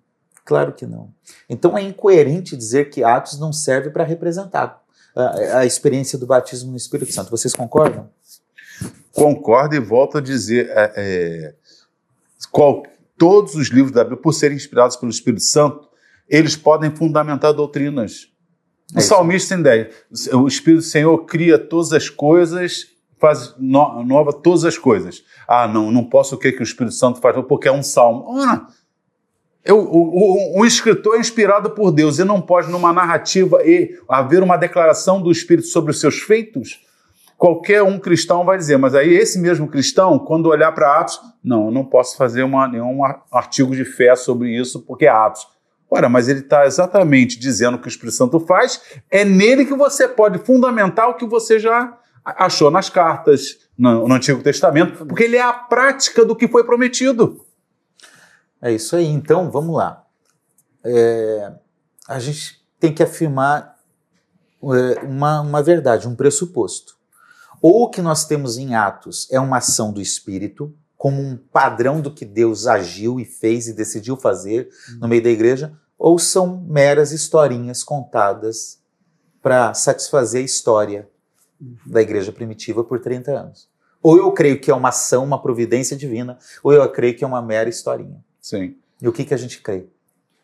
[0.43, 1.11] Claro que não.
[1.49, 4.81] Então é incoerente dizer que Atos não serve para representar
[5.15, 7.31] a, a, experiência do batismo no Espírito Santo.
[7.31, 8.09] Vocês concordam?
[9.11, 11.53] Concordo e volto a dizer: é, é,
[12.51, 12.83] qual,
[13.17, 15.89] todos os livros da Bíblia, por serem inspirados pelo Espírito Santo,
[16.29, 18.29] eles podem fundamentar doutrinas.
[18.93, 19.89] O é salmista tem ideia.
[20.33, 25.23] O Espírito do Senhor cria todas as coisas, faz no, nova todas as coisas.
[25.47, 28.39] Ah, não, não posso o que, que o Espírito Santo faz, porque é um salmo.
[28.39, 28.67] Ah,
[29.63, 33.97] eu, o, o, o, escritor é inspirado por Deus e não pode, numa narrativa, e
[34.07, 36.81] haver uma declaração do Espírito sobre os seus feitos.
[37.35, 41.65] Qualquer um cristão vai dizer, mas aí esse mesmo cristão, quando olhar para Atos, não,
[41.65, 45.54] eu não posso fazer uma, nenhum artigo de fé sobre isso, porque é Atos.
[45.95, 50.09] Ora, mas ele está exatamente dizendo que o Espírito Santo faz, é nele que você
[50.09, 55.37] pode fundamentar o que você já achou nas cartas, no, no Antigo Testamento, porque ele
[55.37, 57.45] é a prática do que foi prometido.
[58.61, 59.05] É isso aí.
[59.05, 60.03] Então, vamos lá.
[60.83, 61.53] É,
[62.09, 63.77] a gente tem que afirmar
[64.63, 66.97] é, uma, uma verdade, um pressuposto.
[67.61, 72.01] Ou o que nós temos em Atos é uma ação do Espírito, como um padrão
[72.01, 74.67] do que Deus agiu e fez e decidiu fazer
[74.99, 75.73] no meio da igreja,
[76.05, 78.79] ou são meras historinhas contadas
[79.41, 81.09] para satisfazer a história
[81.83, 83.67] da igreja primitiva por 30 anos.
[84.03, 87.27] Ou eu creio que é uma ação, uma providência divina, ou eu creio que é
[87.27, 88.23] uma mera historinha.
[88.39, 88.75] Sim.
[89.01, 89.87] E o que, que a gente crê?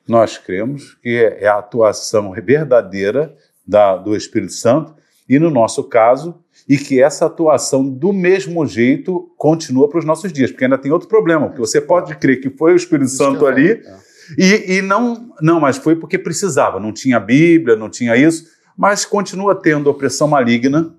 [0.08, 4.96] Nós cremos que é a atuação verdadeira da, do Espírito Santo,
[5.30, 10.34] e no nosso caso, e que essa atuação, do mesmo jeito, continua para os nossos
[10.34, 13.18] dias, porque ainda tem outro problema, porque você pode crer que foi o Espírito Isso
[13.18, 14.11] Santo ali, é.
[14.38, 18.46] E, e não, não, mas foi porque precisava, não tinha Bíblia, não tinha isso,
[18.78, 20.96] mas continua tendo opressão maligna,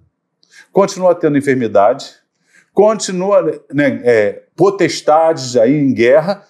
[0.73, 2.15] continua tendo enfermidade,
[2.73, 3.43] continua
[3.73, 6.45] né, é, potestades aí em guerra,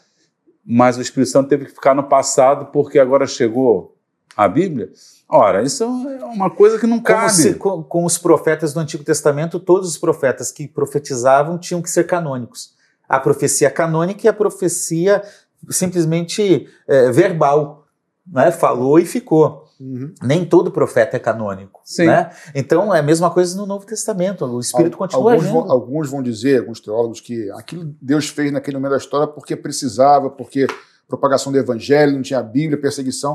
[0.64, 3.96] mas o Espírito Santo teve que ficar no passado porque agora chegou
[4.36, 4.90] a Bíblia.
[5.28, 7.32] Ora, isso é uma coisa que não Como cabe.
[7.32, 11.90] se, com, com os profetas do Antigo Testamento, todos os profetas que profetizavam tinham que
[11.90, 12.74] ser canônicos.
[13.08, 15.22] A profecia canônica e a profecia
[15.68, 17.86] simplesmente é, verbal.
[18.26, 18.50] Né?
[18.50, 19.62] Falou e ficou.
[19.80, 20.14] Uhum.
[20.22, 21.80] Nem todo profeta é canônico.
[21.84, 22.06] Sim.
[22.06, 22.30] Né?
[22.54, 24.44] Então é a mesma coisa no Novo Testamento.
[24.44, 28.52] O Espírito Al- continua alguns vão, alguns vão dizer, alguns teólogos, que aquilo Deus fez
[28.52, 30.68] naquele momento da história porque precisava, porque
[31.08, 33.34] propagação do evangelho, não tinha Bíblia, perseguição.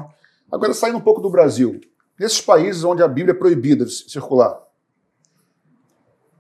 [0.50, 1.82] Agora, saindo um pouco do Brasil,
[2.18, 4.58] nesses países onde a Bíblia é proibida de circular,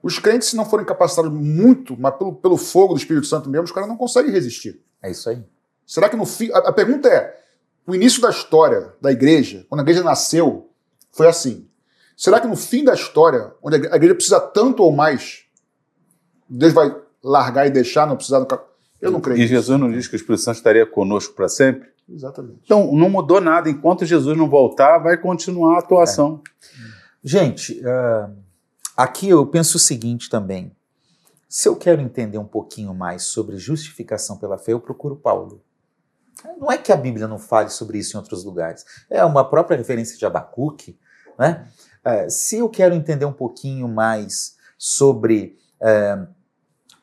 [0.01, 3.65] os crentes, se não forem capacitados muito, mas pelo, pelo fogo do Espírito Santo mesmo,
[3.65, 4.81] os caras não conseguem resistir.
[5.03, 5.43] É isso aí.
[5.88, 6.51] Será que no fim.
[6.51, 7.35] A, a pergunta é:
[7.88, 10.69] o início da história da igreja, quando a igreja nasceu,
[11.11, 11.67] foi assim.
[12.15, 15.45] Será que no fim da história, onde a igre- a igreja precisa tanto ou mais,
[16.49, 18.59] Deus vai largar e deixar, não precisar do.
[18.99, 19.39] Eu não creio.
[19.39, 19.47] E.
[19.47, 21.88] Jesus não diz que o Espírito Santo estaria conosco para sempre?
[22.09, 22.61] Exatamente.
[22.65, 23.69] Então, não mudou nada.
[23.69, 26.41] Enquanto Jesus não voltar, vai continuar a atuação.
[27.23, 28.29] Gente, ah,
[28.95, 30.71] aqui eu penso o seguinte também.
[31.49, 35.61] Se eu quero entender um pouquinho mais sobre justificação pela fé, eu procuro Paulo.
[36.59, 38.85] Não é que a Bíblia não fale sobre isso em outros lugares.
[39.09, 40.97] É uma própria referência de Abacuque.
[41.38, 41.65] Né?
[42.03, 46.27] Ah, se eu quero entender um pouquinho mais sobre ah,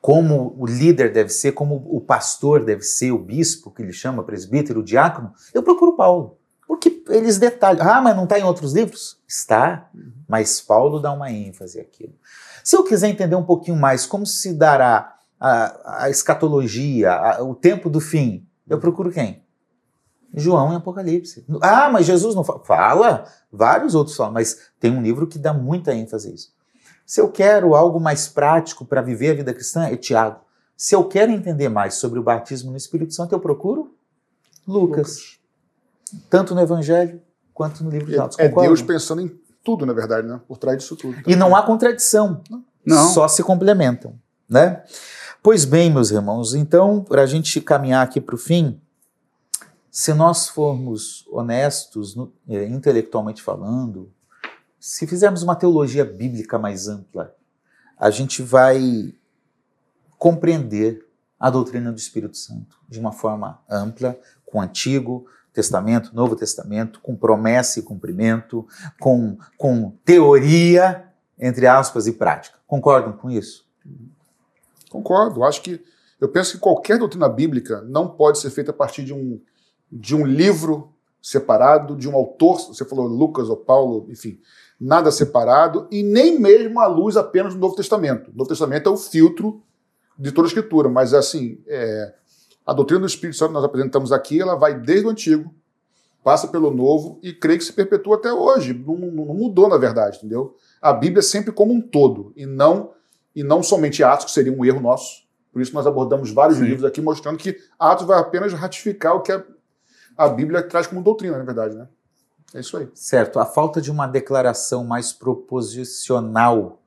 [0.01, 4.23] como o líder deve ser, como o pastor deve ser, o bispo, que ele chama,
[4.23, 6.39] presbítero, o diácono, eu procuro Paulo.
[6.67, 7.87] Porque eles detalham.
[7.89, 9.19] Ah, mas não está em outros livros?
[9.29, 9.91] Está,
[10.29, 12.15] mas Paulo dá uma ênfase àquilo.
[12.63, 17.55] Se eu quiser entender um pouquinho mais como se dará a, a escatologia, a- o
[17.55, 19.43] tempo do fim, eu procuro quem?
[20.33, 21.45] João em Apocalipse.
[21.61, 22.65] Ah, mas Jesus não fala.
[22.65, 26.53] Fala, vários outros falam, mas tem um livro que dá muita ênfase a isso.
[27.07, 30.41] Se eu quero algo mais prático para viver a vida cristã, é Tiago.
[30.77, 33.95] Se eu quero entender mais sobre o batismo no Espírito Santo, eu procuro
[34.67, 35.39] Lucas.
[36.29, 38.39] Tanto no Evangelho quanto no livro de Atos.
[38.39, 38.75] É Concordam?
[38.75, 40.41] Deus pensando em tudo, na verdade, né?
[40.49, 41.17] Por trás disso tudo.
[41.27, 42.43] E não há contradição.
[42.85, 43.09] Não.
[43.09, 44.19] Só se complementam.
[44.49, 44.83] Né?
[45.45, 48.81] Pois bem, meus irmãos, então, para a gente caminhar aqui para o fim,
[49.91, 54.11] se nós formos honestos, no- eh, intelectualmente falando,
[54.81, 57.37] se fizermos uma teologia bíblica mais ampla,
[57.99, 59.13] a gente vai
[60.17, 61.07] compreender
[61.39, 67.01] a doutrina do Espírito Santo de uma forma ampla, com o Antigo Testamento, Novo Testamento,
[67.03, 68.67] com promessa e cumprimento,
[68.99, 71.07] com, com teoria,
[71.39, 72.59] entre aspas, e prática.
[72.67, 73.69] Concordam com isso?
[74.95, 75.43] Concordo.
[75.43, 75.83] Acho que.
[76.21, 79.41] Eu penso que qualquer doutrina bíblica não pode ser feita a partir de um,
[79.91, 84.39] de um livro separado, de um autor, você falou Lucas ou Paulo, enfim,
[84.79, 88.31] nada separado, e nem mesmo à luz apenas do Novo Testamento.
[88.31, 89.61] O Novo Testamento é o filtro
[90.17, 92.15] de toda a Escritura, mas assim, é,
[92.65, 95.53] a doutrina do Espírito Santo que nós apresentamos aqui, ela vai desde o Antigo,
[96.23, 98.73] passa pelo Novo e creio que se perpetua até hoje.
[98.73, 100.55] Não, não- mudou, na verdade, entendeu?
[100.81, 102.94] A Bíblia é sempre como um todo, e não,
[103.35, 105.25] e não somente Atos, que seria um erro nosso.
[105.53, 106.65] Por isso nós abordamos vários Sim.
[106.65, 109.45] livros aqui mostrando que Atos vai apenas ratificar o que a,
[110.17, 111.89] a Bíblia traz como doutrina, na verdade, né?
[112.55, 112.89] É isso aí.
[112.95, 113.41] Certo.
[113.41, 116.81] A falta de uma declaração mais proposicional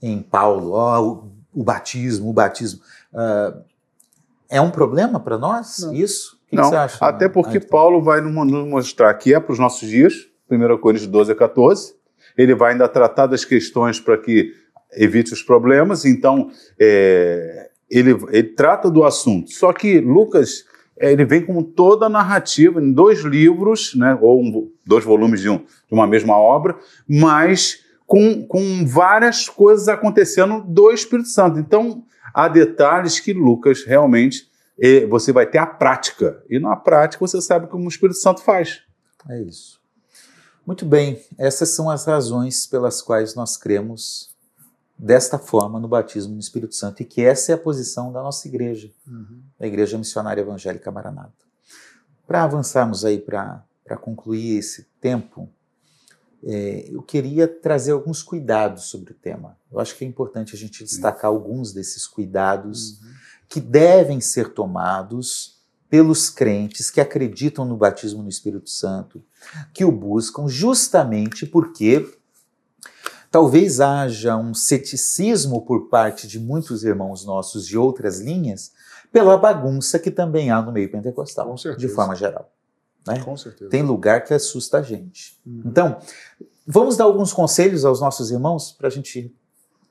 [0.00, 2.80] em Paulo, ó, o, o batismo, o batismo,
[3.14, 3.54] ah,
[4.50, 5.78] é um problema para nós?
[5.78, 5.94] Não.
[5.94, 6.38] Isso?
[6.46, 7.04] O que, você acha?
[7.04, 7.68] até porque Ayrton?
[7.68, 11.34] Paulo vai nos nos mostrar que é para os nossos dias, 1 Coríntios 12 a
[11.36, 11.94] 14.
[12.36, 14.52] Ele vai ainda tratar das questões para que
[14.94, 19.50] evite os problemas, então é, ele, ele trata do assunto.
[19.52, 20.64] Só que Lucas
[20.98, 25.40] é, ele vem com toda a narrativa em dois livros, né, ou um- dois volumes
[25.40, 26.76] de, um- de uma mesma obra,
[27.08, 31.58] mas com, com várias coisas acontecendo do Espírito Santo.
[31.58, 34.48] Então, há detalhes que Lucas realmente
[34.82, 36.42] eh, você vai ter a prática.
[36.50, 38.80] E na prática você sabe como o Espírito Santo faz.
[39.28, 39.78] É isso.
[40.66, 44.29] Muito bem, essas são as razões pelas quais nós cremos
[45.02, 48.46] desta forma no batismo no Espírito Santo e que essa é a posição da nossa
[48.46, 48.90] igreja,
[49.58, 51.32] da Igreja Missionária Evangélica Maranata.
[52.26, 53.64] Para avançarmos aí para
[53.98, 55.48] concluir esse tempo,
[56.44, 59.56] é, eu queria trazer alguns cuidados sobre o tema.
[59.72, 63.08] Eu acho que é importante a gente destacar alguns desses cuidados uhum.
[63.48, 69.24] que devem ser tomados pelos crentes que acreditam no batismo no Espírito Santo,
[69.72, 72.06] que o buscam justamente porque
[73.30, 78.72] talvez haja um ceticismo por parte de muitos irmãos nossos de outras linhas
[79.12, 82.52] pela bagunça que também há no meio pentecostal, de forma geral.
[83.06, 83.20] Né?
[83.24, 83.70] Com certeza.
[83.70, 85.40] Tem lugar que assusta a gente.
[85.46, 85.62] Uhum.
[85.64, 85.98] Então,
[86.66, 89.34] vamos dar alguns conselhos aos nossos irmãos para a gente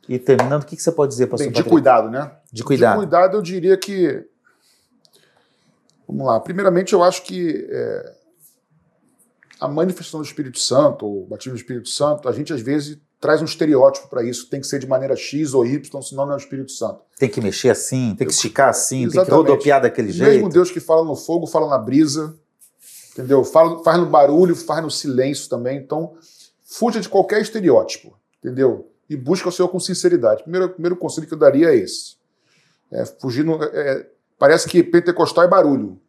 [0.08, 0.64] ir terminando.
[0.64, 2.32] O que, que você pode dizer, pastor Bem, De cuidado, né?
[2.52, 2.94] De cuidado.
[2.94, 4.26] De cuidado, eu diria que...
[6.08, 6.40] Vamos lá.
[6.40, 8.16] Primeiramente, eu acho que é,
[9.60, 12.98] a manifestação do Espírito Santo, ou o batismo do Espírito Santo, a gente às vezes
[13.20, 14.50] traz um estereótipo para isso.
[14.50, 17.02] Tem que ser de maneira X ou Y, senão não é o Espírito Santo.
[17.18, 19.14] Tem que mexer assim, tem que esticar assim, Exatamente.
[19.14, 20.32] tem que rodopiar daquele jeito.
[20.32, 22.36] Mesmo Deus que fala no fogo, fala na brisa,
[23.12, 23.44] entendeu?
[23.44, 25.78] Fala, faz no barulho, faz no silêncio também.
[25.78, 26.14] Então,
[26.64, 28.90] fuja de qualquer estereótipo, entendeu?
[29.10, 30.44] E busca o Senhor com sinceridade.
[30.44, 32.18] Primeiro, primeiro conselho que eu daria é esse.
[32.92, 34.08] É, fugir no, é,
[34.38, 36.00] parece que pentecostal é barulho.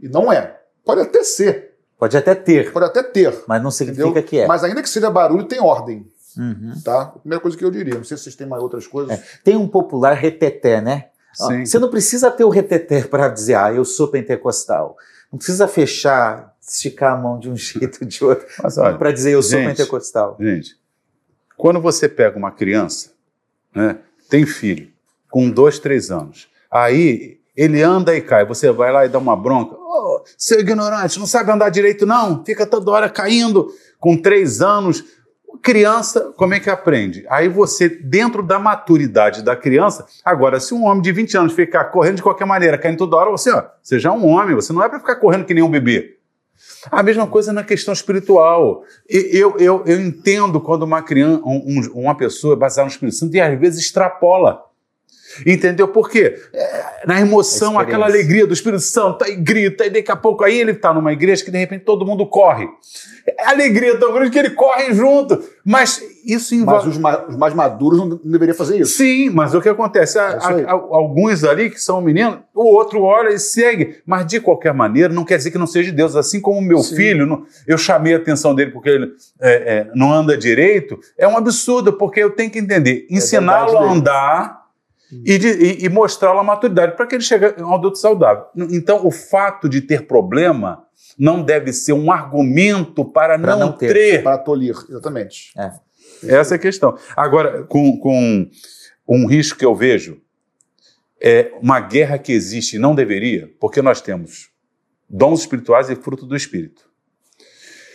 [0.00, 0.60] E não é.
[0.84, 1.74] Pode até ser.
[1.98, 2.72] Pode até ter.
[2.72, 3.44] Pode até ter.
[3.46, 4.28] Mas não significa entendeu?
[4.28, 4.46] que é.
[4.46, 6.06] Mas ainda que seja barulho, tem ordem.
[6.36, 6.74] Uhum.
[6.84, 7.02] Tá?
[7.02, 7.94] A primeira coisa que eu diria.
[7.94, 9.18] Não sei se vocês têm mais outras coisas.
[9.18, 9.22] É.
[9.42, 11.06] Tem um popular reteté, né?
[11.32, 11.66] Sim.
[11.66, 14.96] Você não precisa ter o reteté para dizer, ah, eu sou pentecostal.
[15.30, 18.46] Não precisa fechar, esticar a mão de um jeito ou de outro
[18.98, 20.36] para dizer eu sou gente, pentecostal.
[20.40, 20.78] Gente,
[21.56, 23.10] quando você pega uma criança,
[23.74, 23.98] né,
[24.30, 24.90] tem filho,
[25.30, 29.36] com dois, três anos, aí ele anda e cai, você vai lá e dá uma
[29.36, 29.74] bronca.
[29.74, 32.44] Oh, seu ignorante, não sabe andar direito, não?
[32.44, 33.70] Fica toda hora caindo.
[33.98, 35.02] Com três anos,
[35.62, 37.24] Criança, como é que aprende?
[37.28, 41.84] Aí você, dentro da maturidade da criança, agora, se um homem de 20 anos ficar
[41.86, 44.88] correndo de qualquer maneira, caindo toda hora, você, ó, seja um homem, você não é
[44.88, 46.16] para ficar correndo que nem um bebê.
[46.90, 48.82] A mesma coisa na questão espiritual.
[49.08, 53.34] Eu, eu, eu entendo quando uma criança, um, uma pessoa é baseada no Espírito Santo
[53.34, 54.62] e às vezes extrapola.
[55.44, 55.88] Entendeu?
[55.88, 56.34] Por quê?
[56.52, 60.58] É, na emoção, aquela alegria do Espírito Santo, aí grita, e daqui a pouco aí
[60.58, 62.68] ele está numa igreja que de repente todo mundo corre.
[63.26, 65.42] É alegria tão grande que ele corre junto.
[65.64, 66.86] Mas isso envolve.
[66.86, 68.98] Mas os mais, os mais maduros não deveriam fazer isso.
[68.98, 70.16] Sim, mas o que acontece?
[70.16, 73.96] É alguns ali que são meninos, o outro olha e segue.
[74.06, 76.14] Mas de qualquer maneira, não quer dizer que não seja de Deus.
[76.14, 76.94] Assim como o meu Sim.
[76.94, 81.36] filho, eu chamei a atenção dele porque ele é, é, não anda direito, é um
[81.36, 83.06] absurdo, porque eu tenho que entender.
[83.10, 84.55] É ensiná-lo a andar
[85.12, 88.44] e, e, e mostrá-lo a maturidade para que ele chegue a um adulto saudável.
[88.56, 90.84] Então, o fato de ter problema
[91.18, 93.92] não deve ser um argumento para não, não, ter.
[93.92, 94.22] ter.
[94.22, 95.52] Para tolir, exatamente.
[95.56, 95.72] É.
[96.24, 96.96] Essa é a questão.
[97.16, 98.50] Agora, com, com
[99.08, 100.20] um risco que eu vejo,
[101.20, 104.50] é uma guerra que existe e não deveria, porque nós temos
[105.08, 106.86] dons espirituais e fruto do Espírito.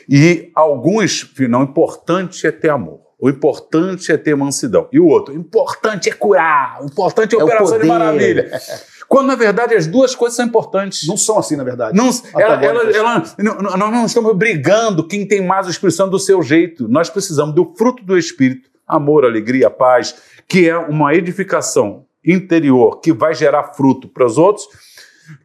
[0.10, 3.02] E alguns, não, importante é ter amor.
[3.22, 4.90] O importante é ter mansidão.
[4.92, 8.60] E o outro, o importante é curar, o importante é, é operação de maravilha.
[9.08, 11.08] Quando, na verdade, as duas coisas são importantes.
[11.08, 11.96] Não são assim, na verdade.
[11.96, 16.42] Não, ela, ela, ela, nós não estamos brigando quem tem mais a expressão do seu
[16.42, 16.88] jeito.
[16.88, 20.16] Nós precisamos do fruto do Espírito, amor, alegria, paz,
[20.48, 24.66] que é uma edificação interior que vai gerar fruto para os outros,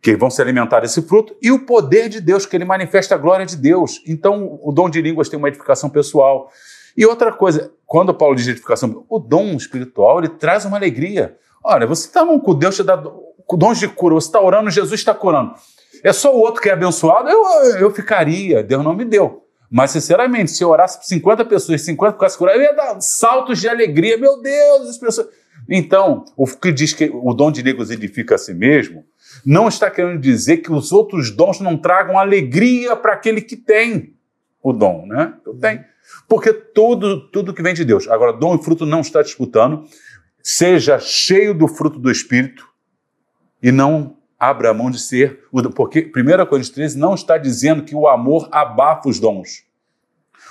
[0.01, 3.18] que vão se alimentar desse fruto, e o poder de Deus, que ele manifesta a
[3.18, 4.01] glória de Deus.
[4.07, 6.51] Então, o dom de línguas tem uma edificação pessoal.
[6.97, 11.36] E outra coisa, quando Paulo diz edificação, o dom espiritual, ele traz uma alegria.
[11.62, 15.14] Olha, você está com Deus te dá dons de cura, você está orando, Jesus está
[15.14, 15.55] curando.
[16.03, 17.44] É só o outro que é abençoado, eu,
[17.78, 19.44] eu ficaria, Deus não me deu.
[19.70, 23.61] Mas, sinceramente, se eu orasse para 50 pessoas, 50 ficassem curadas, eu ia dar saltos
[23.61, 24.16] de alegria.
[24.16, 25.28] Meu Deus, as pessoas.
[25.68, 29.05] Então, o que diz que o dom de línguas edifica a si mesmo,
[29.44, 34.14] não está querendo dizer que os outros dons não tragam alegria para aquele que tem
[34.62, 35.34] o dom, né?
[35.44, 35.84] Eu tenho.
[36.28, 38.09] Porque tudo, tudo que vem de Deus.
[38.09, 39.84] Agora, dom e fruto não está disputando.
[40.42, 42.66] Seja cheio do fruto do Espírito
[43.62, 45.40] e não abra a mão de ser.
[45.74, 49.64] Porque 1 Coríntios 13 não está dizendo que o amor abafa os dons.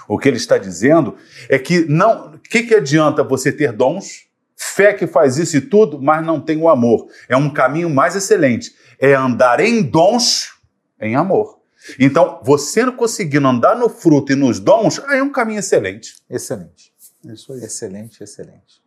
[0.08, 1.16] O que ele está dizendo
[1.50, 2.36] é que não.
[2.36, 6.40] O que, que adianta você ter dons, fé que faz isso e tudo, mas não
[6.40, 7.08] tem o amor?
[7.28, 8.76] É um caminho mais excelente.
[9.00, 10.54] É andar em dons
[11.00, 11.60] em amor.
[12.00, 16.16] Então, você não conseguindo andar no fruto e nos dons, aí é um caminho excelente.
[16.30, 16.94] Excelente.
[17.24, 17.64] Isso aí.
[17.64, 18.82] Excelente, excelente.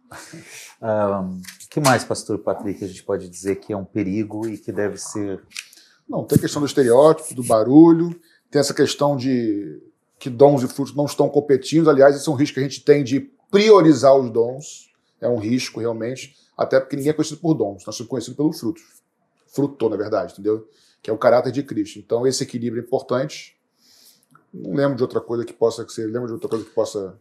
[0.81, 4.57] O um, que mais, pastor Patrick, a gente pode dizer que é um perigo e
[4.57, 5.43] que deve ser.
[6.09, 8.19] Não, tem a questão do estereótipo, do barulho,
[8.51, 9.83] tem essa questão de
[10.19, 11.91] que dons e frutos não estão competindo.
[11.91, 13.21] Aliás, esse é um risco que a gente tem de
[13.51, 14.89] priorizar os dons.
[15.21, 18.53] É um risco, realmente, até porque ninguém é conhecido por dons, nós somos conhecidos pelo
[18.53, 18.81] fruto.
[19.49, 20.69] Fruto, na verdade, entendeu?
[21.09, 21.99] Que é o caráter de Cristo.
[21.99, 23.57] Então, esse equilíbrio é importante.
[24.53, 26.07] Não lembro de outra coisa que possa ser.
[26.07, 27.19] Lembro de outra coisa que possa.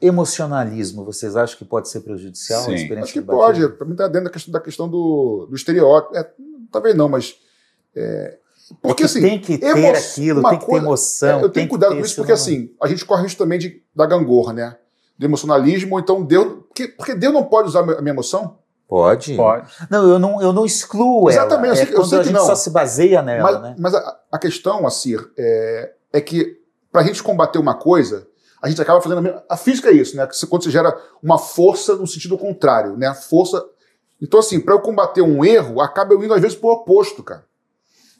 [0.00, 2.72] Emocionalismo, vocês acham que pode ser prejudicial Sim.
[2.72, 3.68] a experiência Acho que pode.
[3.68, 6.16] Para mim está dentro da questão, da questão do, do estereótipo.
[6.16, 6.30] É,
[6.72, 7.36] talvez não, mas.
[7.94, 8.38] É,
[8.80, 9.20] porque é que assim.
[9.20, 11.40] tem que ter emo- aquilo, tem que ter coisa- emoção.
[11.40, 13.58] É, eu tenho que cuidado ter com isso porque, assim, a gente corre risco também
[13.58, 14.76] de, da gangorra, né?
[15.18, 16.64] Do emocionalismo, ou então Deus.
[16.68, 18.58] Porque, porque Deus não pode usar a minha emoção,
[18.88, 19.34] Pode.
[19.34, 19.72] Pode.
[19.90, 21.76] Não, eu não, eu não excluo Exatamente, eu ela.
[21.76, 22.44] sei É que- eu sei a gente não.
[22.46, 23.76] só se baseia nela, mas, né?
[23.78, 26.58] mas a, a questão, Assir, é, é que
[26.92, 28.26] para a gente combater uma coisa,
[28.62, 29.18] a gente acaba fazendo.
[29.18, 30.28] A, mesma- a física é isso, né?
[30.48, 33.06] Quando você gera uma força no sentido contrário, né?
[33.08, 33.64] A força.
[34.22, 37.44] Então, assim, para eu combater um erro, acaba eu indo às vezes pro oposto, cara.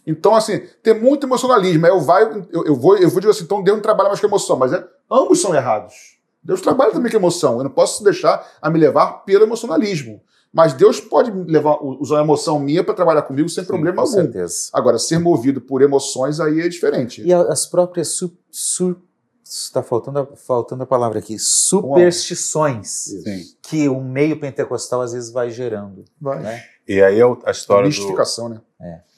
[0.06, 1.86] Então, assim, tem muito emocionalismo.
[1.86, 4.20] Aí eu, vai, eu, eu vou eu vou dizer assim, então Deus não trabalha mais
[4.20, 5.94] com emoção, mas é, ambos são errados.
[6.42, 7.56] Deus trabalha também com emoção.
[7.58, 10.20] Eu não posso deixar a me levar pelo emocionalismo.
[10.54, 14.12] Mas Deus pode levar, usar a emoção minha para trabalhar comigo sem problema Com algum.
[14.12, 14.70] certeza.
[14.72, 17.22] Agora, ser movido por emoções aí é diferente.
[17.26, 18.96] E as próprias su, su,
[19.42, 23.42] está faltando a, faltando a palavra aqui, superstições Sim.
[23.62, 26.04] que o meio pentecostal às vezes vai gerando.
[26.20, 26.38] Vai.
[26.38, 26.62] Né?
[26.86, 28.60] E aí é a história do Mistificação, né?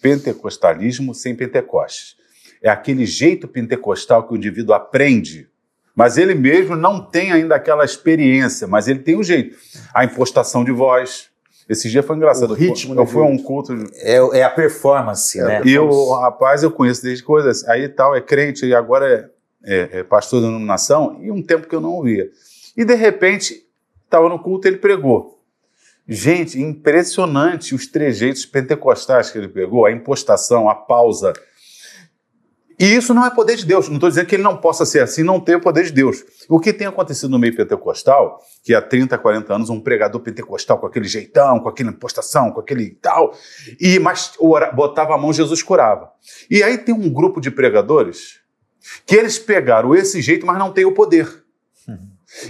[0.00, 2.16] pentecostalismo sem Pentecostes.
[2.62, 5.50] É aquele jeito pentecostal que o indivíduo aprende,
[5.96, 9.56] mas ele mesmo não tem ainda aquela experiência, mas ele tem o jeito.
[9.94, 11.30] A impostação de voz.
[11.68, 12.50] Esse dia foi engraçado.
[12.50, 15.62] O ritmo, eu né, fui a um culto É, é a performance, É, né?
[15.64, 19.32] e o rapaz eu conheço desde coisas, aí tal, é crente e agora
[19.64, 22.30] é, é- é pastor da denominação, e um tempo que eu não ouvia.
[22.76, 23.64] E de repente,
[24.04, 25.40] estava no culto ele pregou.
[26.06, 31.32] Gente, impressionante os trejeitos pentecostais que ele pegou, a impostação, a pausa.
[32.78, 33.88] E isso não é poder de Deus.
[33.88, 36.22] Não estou dizendo que ele não possa ser assim, não tem o poder de Deus.
[36.48, 40.78] O que tem acontecido no meio pentecostal, que há 30, 40 anos, um pregador pentecostal
[40.78, 43.34] com aquele jeitão, com aquela impostação, com aquele tal,
[43.80, 46.10] e mas ora- botava a mão, Jesus curava.
[46.50, 48.40] E aí tem um grupo de pregadores
[49.06, 51.44] que eles pegaram esse jeito, mas não tem o poder.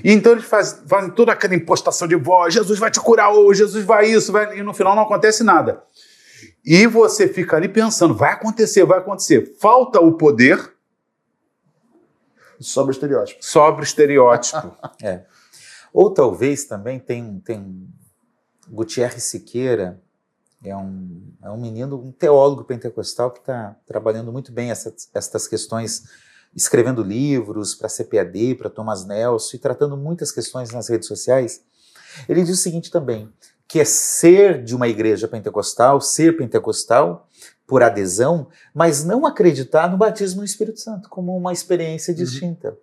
[0.03, 3.61] E então eles faz- fazem toda aquela impostação de voz, Jesus vai te curar hoje,
[3.61, 4.59] Jesus vai isso, vai...
[4.59, 5.83] e no final não acontece nada.
[6.67, 9.57] E você fica ali pensando, vai acontecer, vai acontecer.
[9.61, 10.75] Falta o poder,
[12.59, 13.45] Sobre o estereótipo.
[13.45, 14.77] sobra o estereótipo.
[15.03, 15.25] É.
[15.93, 17.89] Ou talvez também tem, tem
[18.69, 20.03] Gutierre Siqueira,
[20.65, 25.47] é um, é um menino, um teólogo pentecostal que está trabalhando muito bem essas, essas
[25.47, 26.05] questões,
[26.55, 31.63] escrevendo livros para CPAD, para Thomas Nelson e tratando muitas questões nas redes sociais.
[32.29, 33.33] Ele diz o seguinte também,
[33.69, 37.27] que é ser de uma igreja pentecostal, ser pentecostal
[37.67, 42.77] por adesão, mas não acreditar no batismo no Espírito Santo como uma experiência distinta.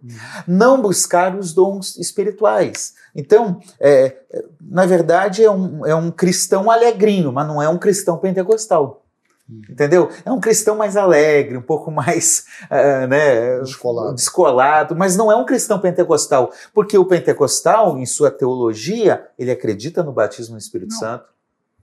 [0.45, 2.93] Não buscar os dons espirituais.
[3.15, 7.77] Então, é, é, na verdade, é um, é um cristão alegrinho, mas não é um
[7.77, 9.03] cristão pentecostal.
[9.70, 10.10] Entendeu?
[10.26, 14.16] É um cristão mais alegre, um pouco mais ah, né, Descolado.
[14.16, 20.04] descolado, mas não é um cristão pentecostal, porque o pentecostal, em sua teologia, ele acredita
[20.04, 20.99] no batismo no Espírito Não.
[20.99, 21.26] Santo.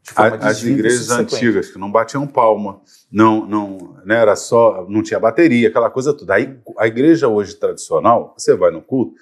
[0.03, 2.81] de forma A- As igrejas antigas que não batiam palma,
[3.13, 6.35] não, não, né, era só, não tinha bateria, aquela coisa toda.
[6.35, 9.15] Aí a igreja hoje tradicional, você vai no culto,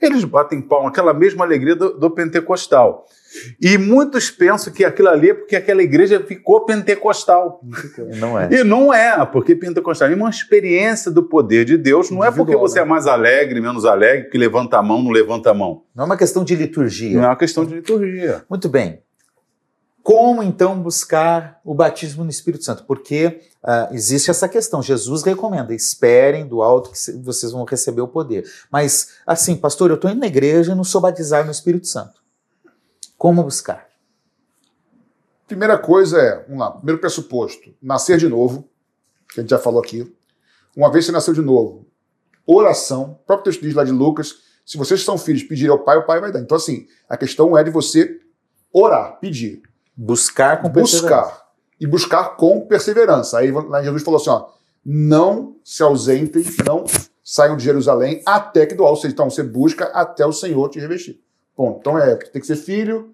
[0.00, 3.06] eles batem palma, aquela mesma alegria do, do pentecostal.
[3.60, 7.60] E muitos pensam que aquilo ali é porque aquela igreja ficou pentecostal.
[8.16, 8.48] Não é.
[8.52, 12.10] E não é, porque pentecostal é uma experiência do poder de Deus.
[12.10, 12.82] Não é porque você né?
[12.82, 15.82] é mais alegre, menos alegre, que levanta a mão, não levanta a mão.
[15.94, 17.16] Não é uma questão de liturgia.
[17.16, 18.44] Não é uma questão de liturgia.
[18.48, 19.02] Muito bem.
[20.02, 22.84] Como então buscar o batismo no Espírito Santo?
[22.84, 24.82] Porque ah, existe essa questão.
[24.82, 28.44] Jesus recomenda: esperem do alto que vocês vão receber o poder.
[28.72, 32.22] Mas, assim, pastor, eu estou indo na igreja e não sou batizado no Espírito Santo.
[33.18, 33.86] Como buscar?
[35.46, 38.68] Primeira coisa é, vamos lá, primeiro pressuposto, nascer de novo,
[39.32, 40.14] que a gente já falou aqui.
[40.76, 41.86] Uma vez que você nasceu de novo,
[42.46, 45.96] oração, o próprio texto diz lá de Lucas, se vocês são filhos, pedirem ao pai,
[45.98, 46.40] o pai vai dar.
[46.40, 48.20] Então, assim, a questão é de você
[48.72, 49.62] orar, pedir,
[50.00, 51.24] Buscar com perseverança.
[51.24, 51.48] buscar.
[51.80, 53.38] E buscar com perseverança.
[53.38, 54.48] Aí lá Jesus falou assim, ó,
[54.84, 56.84] não se ausentem, não
[57.24, 59.08] saiam de Jerusalém até que do alto.
[59.08, 61.20] Então, você busca até o Senhor te revestir.
[61.58, 63.12] Bom, então é, tem que ser filho,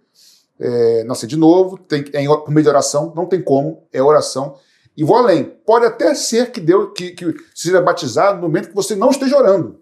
[0.60, 4.56] é, nascer de novo, tem, é por meio de oração, não tem como, é oração.
[4.94, 8.74] E vou além, pode até ser que Deus que, que seja batizado no momento que
[8.74, 9.80] você não esteja orando.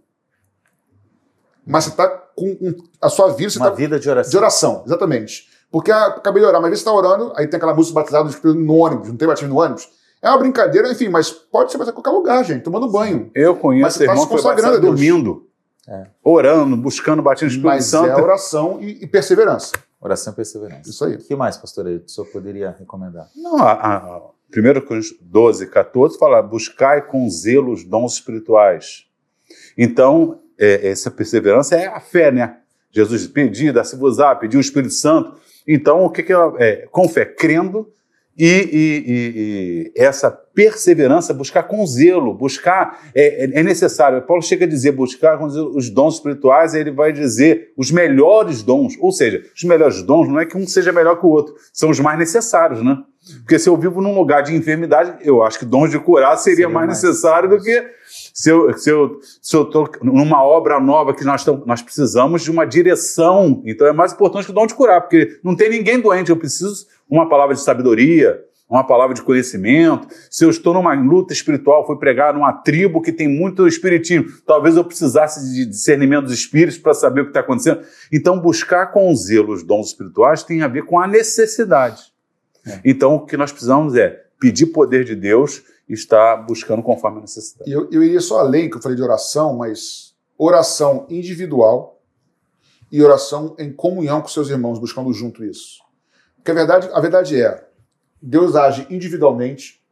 [1.67, 2.57] Mas você está com
[3.01, 4.31] a sua vida, você Uma está vida de oração.
[4.31, 5.49] de oração, exatamente.
[5.69, 7.97] Porque ah, acabei de orar, mas às vezes você está orando, aí tem aquela música
[7.97, 9.89] batizada no ônibus, não tem batismo no ônibus.
[10.23, 13.29] É uma brincadeira, enfim, mas pode ser batizado em qualquer lugar, gente, tomando banho.
[13.35, 15.49] Eu Mas conheço você tá irmão se que foi dormindo,
[15.89, 16.07] É.
[16.22, 18.09] orando, buscando batismo do Espírito Mas Santo.
[18.09, 19.72] é oração e, e perseverança.
[20.01, 20.89] Oração e perseverança.
[20.89, 21.14] Isso aí.
[21.14, 23.28] O que mais, pastor, o senhor poderia recomendar?
[23.35, 24.20] Não, a, a, a
[24.55, 29.07] 1 Coríntios 12, 14 fala: buscai com zelo os dons espirituais.
[29.76, 32.59] Então, é, essa perseverança é a fé, né?
[32.91, 35.41] Jesus pediu, dá-se-vos-á, pediu o Espírito Santo.
[35.66, 36.87] Então, o que, que ela é?
[36.91, 37.91] Com fé, crendo,
[38.37, 44.23] e, e, e, e, essa perseverança, buscar com zelo, buscar, é, é, é necessário.
[44.23, 49.13] Paulo chega a dizer buscar os dons espirituais, ele vai dizer os melhores dons, ou
[49.13, 52.01] seja, os melhores dons não é que um seja melhor que o outro, são os
[52.01, 52.99] mais necessários, né?
[53.39, 56.57] Porque se eu vivo num lugar de enfermidade, eu acho que dons de curar seria,
[56.57, 57.85] seria mais, mais necessário do que
[58.35, 62.43] se eu se eu se eu estou numa obra nova que nós, tamo, nós precisamos
[62.43, 65.71] de uma direção, então é mais importante que o dom de curar, porque não tem
[65.71, 68.43] ninguém doente, eu preciso uma palavra de sabedoria,
[68.73, 70.09] uma palavra de conhecimento.
[70.31, 74.77] Se eu estou numa luta espiritual, fui pregar numa tribo que tem muito espiritismo, talvez
[74.77, 77.83] eu precisasse de discernimento dos espíritos para saber o que está acontecendo.
[78.11, 82.03] Então, buscar com zelo os dons espirituais tem a ver com a necessidade.
[82.66, 82.81] É.
[82.83, 87.20] Então, o que nós precisamos é pedir poder de Deus e estar buscando conforme a
[87.20, 87.70] necessidade.
[87.70, 92.01] Eu, eu iria só além, que eu falei de oração, mas oração individual
[92.91, 95.83] e oração em comunhão com seus irmãos, buscando junto isso.
[96.37, 97.72] Porque a verdade, a verdade é,
[98.23, 99.83] Deus age individualmente,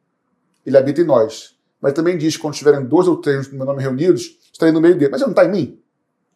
[0.64, 1.57] ele habita em nós.
[1.81, 4.81] Mas também diz que quando estiverem dois ou três no meu nome reunidos, estarei no
[4.81, 5.11] meio dele.
[5.11, 5.78] Mas ele não está em mim?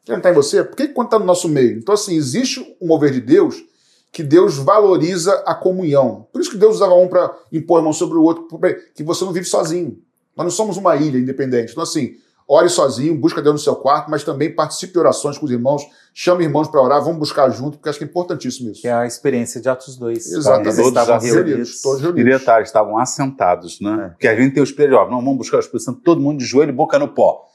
[0.06, 0.64] Ele não está em você?
[0.64, 1.78] Por que quando está no nosso meio?
[1.78, 3.62] Então, assim, existe um mover de Deus
[4.10, 6.26] que Deus valoriza a comunhão.
[6.32, 8.60] Por isso que Deus usava um para impor a mão sobre o outro,
[8.94, 10.00] que você não vive sozinho.
[10.36, 11.72] Nós não somos uma ilha independente.
[11.72, 12.16] Então, assim,
[12.46, 15.82] ore sozinho, busca Deus no seu quarto, mas também participe de orações com os irmãos,
[16.12, 18.82] chame irmãos para orar, vamos buscar junto, porque acho que é importantíssimo isso.
[18.82, 20.32] Que é a experiência de Atos 2.
[20.32, 20.68] Exatamente.
[20.68, 21.82] Eles estavam reunidos.
[21.82, 22.32] Todos reunidos.
[22.34, 24.06] E detalhe, estavam assentados, né?
[24.06, 24.08] É.
[24.10, 26.44] Porque a gente tem o espelho, não, vamos buscar o Espírito Santo, todo mundo de
[26.44, 27.46] joelho e boca no pó.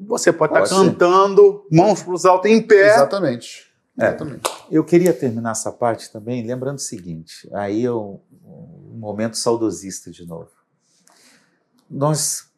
[0.00, 0.90] Você pode, pode estar ser.
[0.90, 2.94] cantando, mãos para os altos, em pé.
[2.94, 3.70] Exatamente.
[3.98, 4.06] É.
[4.06, 4.42] Exatamente.
[4.70, 10.10] Eu queria terminar essa parte também lembrando o seguinte, aí é um, um momento saudosista
[10.10, 10.48] de novo.
[11.90, 12.49] Nós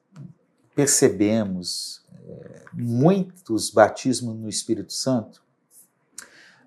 [0.74, 5.42] percebemos é, muitos batismos no Espírito Santo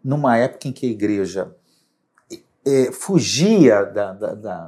[0.03, 1.55] numa época em que a igreja
[2.65, 4.67] é, fugia da, da, da,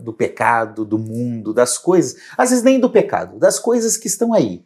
[0.00, 4.32] do pecado, do mundo, das coisas, às vezes nem do pecado, das coisas que estão
[4.32, 4.64] aí,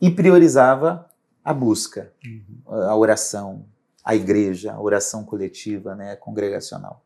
[0.00, 1.08] e priorizava
[1.44, 2.82] a busca, uhum.
[2.82, 3.64] a oração,
[4.04, 7.02] a igreja, a oração coletiva, né, congregacional.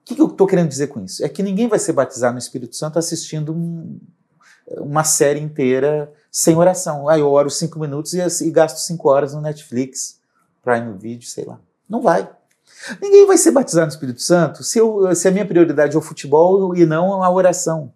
[0.00, 1.24] O que, que eu estou querendo dizer com isso?
[1.24, 4.00] É que ninguém vai ser batizado no Espírito Santo assistindo um,
[4.78, 7.08] uma série inteira sem oração.
[7.08, 10.18] Aí eu oro cinco minutos e, e gasto cinco horas no Netflix,
[10.62, 11.58] Prime Video, sei lá.
[11.88, 12.28] Não vai.
[13.00, 16.02] Ninguém vai ser batizado no Espírito Santo se, eu, se a minha prioridade é o
[16.02, 17.92] futebol e não a oração.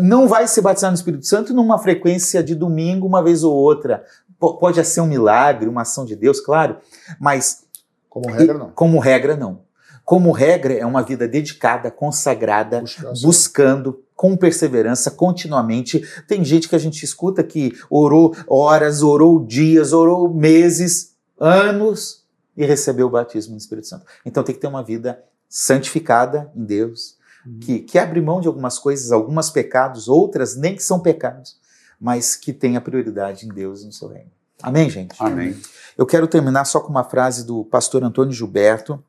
[0.00, 4.04] Não vai ser batizado no Espírito Santo numa frequência de domingo, uma vez ou outra.
[4.40, 6.76] P pode ser um milagre, uma ação de Deus, claro,
[7.18, 7.64] mas.
[8.08, 8.70] Como regra, não.
[8.70, 9.60] Como regra, não.
[10.04, 12.84] Como regra, é uma vida dedicada, consagrada,
[13.22, 16.02] buscando com perseverança, continuamente.
[16.26, 22.24] Tem gente que a gente escuta que orou horas, orou dias, orou meses, anos
[22.56, 24.06] e recebeu o batismo no Espírito Santo.
[24.24, 27.58] Então tem que ter uma vida santificada em Deus, uhum.
[27.58, 31.58] que, que abre mão de algumas coisas, algumas pecados, outras nem que são pecados,
[32.00, 34.30] mas que tem a prioridade em Deus e no seu reino.
[34.62, 35.16] Amém, gente?
[35.18, 35.54] Amém.
[35.98, 39.04] Eu quero terminar só com uma frase do pastor Antônio Gilberto,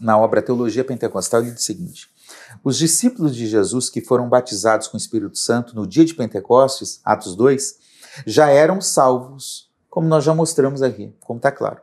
[0.00, 2.08] na obra Teologia Pentecostal, ele diz o seguinte:
[2.62, 7.00] Os discípulos de Jesus que foram batizados com o Espírito Santo no dia de Pentecostes,
[7.04, 7.78] Atos 2,
[8.26, 11.80] já eram salvos, como nós já mostramos aqui, como está claro.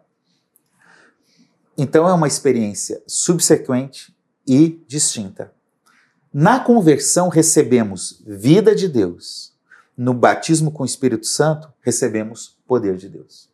[1.77, 4.15] Então é uma experiência subsequente
[4.47, 5.53] e distinta.
[6.33, 9.53] Na conversão recebemos vida de Deus.
[9.95, 13.49] No batismo com o Espírito Santo recebemos poder de Deus.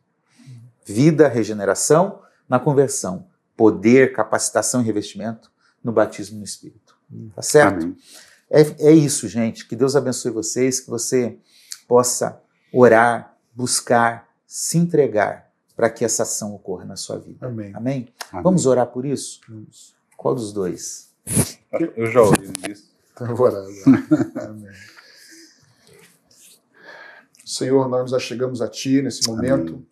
[0.84, 3.26] Vida, regeneração, na conversão
[3.56, 5.50] poder, capacitação e revestimento
[5.82, 6.83] no batismo no Espírito.
[7.34, 7.96] Tá certo?
[8.50, 9.66] É, é isso, gente.
[9.66, 11.36] Que Deus abençoe vocês, que você
[11.86, 12.40] possa
[12.72, 17.46] orar, buscar, se entregar para que essa ação ocorra na sua vida.
[17.46, 17.72] Amém.
[17.74, 18.08] Amém?
[18.30, 18.42] Amém.
[18.42, 19.40] Vamos orar por isso?
[19.48, 19.94] Vamos.
[20.16, 21.10] Qual dos dois?
[21.96, 22.94] Eu já ouvi isso.
[23.14, 23.64] Então, vou orar.
[24.44, 24.72] Amém.
[27.44, 29.86] Senhor, nós nos achegamos a Ti nesse momento, Amém.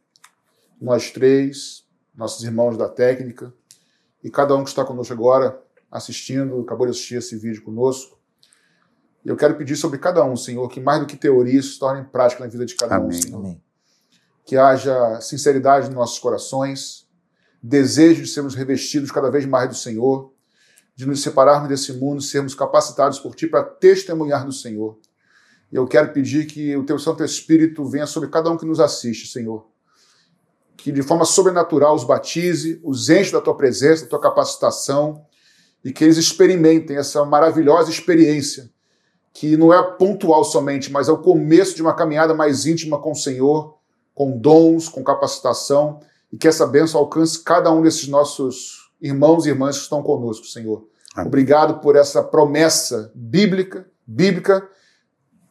[0.81, 3.55] nós três, nossos irmãos da técnica
[4.25, 5.62] e cada um que está conosco agora,
[5.93, 8.19] assistindo, acabou de assistir esse vídeo conosco.
[9.25, 11.79] E eu quero pedir sobre cada um, Senhor, que mais do que teoria isso se
[11.79, 13.09] torne prática na vida de cada Amém.
[13.09, 13.39] um, Senhor.
[13.39, 13.63] Amém.
[14.45, 17.07] Que haja sinceridade nos nossos corações,
[17.63, 20.33] desejo de sermos revestidos cada vez mais do Senhor,
[20.97, 24.99] de nos separarmos desse mundo, sermos capacitados por Ti para testemunhar do Senhor.
[25.71, 28.81] E eu quero pedir que o Teu Santo Espírito venha sobre cada um que nos
[28.81, 29.71] assiste, Senhor
[30.83, 35.25] que de forma sobrenatural os batize, os enche da tua presença, da tua capacitação
[35.85, 38.71] e que eles experimentem essa maravilhosa experiência
[39.33, 43.13] que não é pontual somente, mas é o começo de uma caminhada mais íntima com
[43.13, 43.79] o Senhor,
[44.15, 46.01] com dons, com capacitação,
[46.31, 50.47] e que essa bênção alcance cada um desses nossos irmãos e irmãs que estão conosco,
[50.47, 50.87] Senhor.
[51.15, 51.29] Amém.
[51.29, 54.69] Obrigado por essa promessa bíblica, bíblica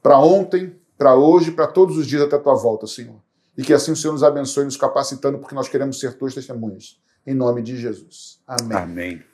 [0.02, 3.20] para ontem, para hoje, para todos os dias até a tua volta, Senhor.
[3.58, 7.00] E que assim o Senhor nos abençoe, nos capacitando, porque nós queremos ser tuas testemunhas.
[7.26, 8.40] Em nome de Jesus.
[8.48, 8.78] Amém.
[8.78, 9.31] Amém.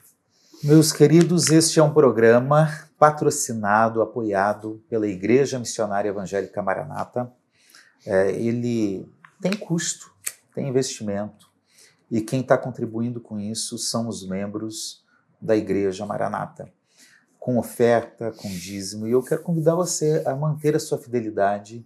[0.63, 2.67] Meus queridos, este é um programa
[2.97, 7.31] patrocinado, apoiado pela Igreja Missionária Evangélica Maranata.
[8.03, 9.07] É, ele
[9.39, 10.11] tem custo,
[10.55, 11.47] tem investimento,
[12.09, 15.05] e quem está contribuindo com isso são os membros
[15.39, 16.73] da Igreja Maranata,
[17.39, 19.07] com oferta, com dízimo.
[19.07, 21.85] E eu quero convidar você a manter a sua fidelidade,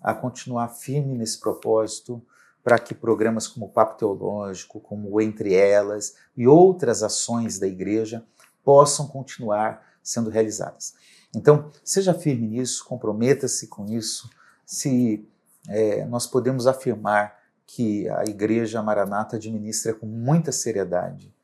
[0.00, 2.24] a continuar firme nesse propósito,
[2.62, 7.66] para que programas como o Papo Teológico, como o Entre Elas e outras ações da
[7.66, 8.24] igreja
[8.62, 10.94] possam continuar sendo realizadas.
[11.34, 14.28] Então, seja firme nisso, comprometa-se com isso.
[14.64, 15.26] Se
[15.68, 17.36] é, nós podemos afirmar
[17.66, 21.34] que a Igreja Maranata administra com muita seriedade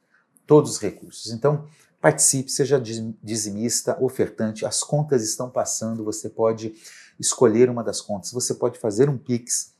[0.46, 1.30] todos os recursos.
[1.30, 1.66] Então,
[2.00, 2.80] participe, seja
[3.22, 6.74] dizimista, ofertante, as contas estão passando, você pode
[7.20, 9.73] escolher uma das contas, você pode fazer um Pix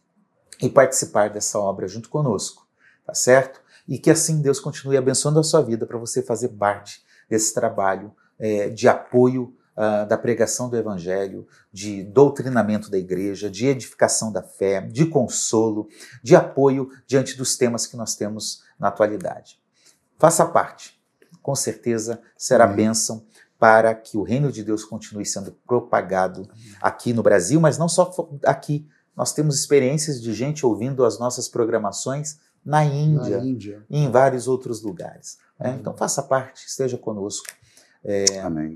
[0.65, 2.66] e participar dessa obra junto conosco,
[3.07, 3.61] tá certo?
[3.86, 8.15] E que assim Deus continue abençoando a sua vida para você fazer parte desse trabalho
[8.39, 14.43] é, de apoio uh, da pregação do Evangelho, de doutrinamento da igreja, de edificação da
[14.43, 15.89] fé, de consolo,
[16.23, 19.61] de apoio diante dos temas que nós temos na atualidade.
[20.19, 20.99] Faça parte,
[21.43, 22.77] com certeza será Amém.
[22.77, 23.27] bênção
[23.59, 26.49] para que o reino de Deus continue sendo propagado
[26.81, 28.12] aqui no Brasil, mas não só
[28.45, 28.89] aqui.
[29.16, 33.86] Nós temos experiências de gente ouvindo as nossas programações na Índia, na Índia.
[33.91, 35.39] e em vários outros lugares.
[35.61, 37.47] É, então faça parte, esteja conosco.
[38.07, 38.24] É,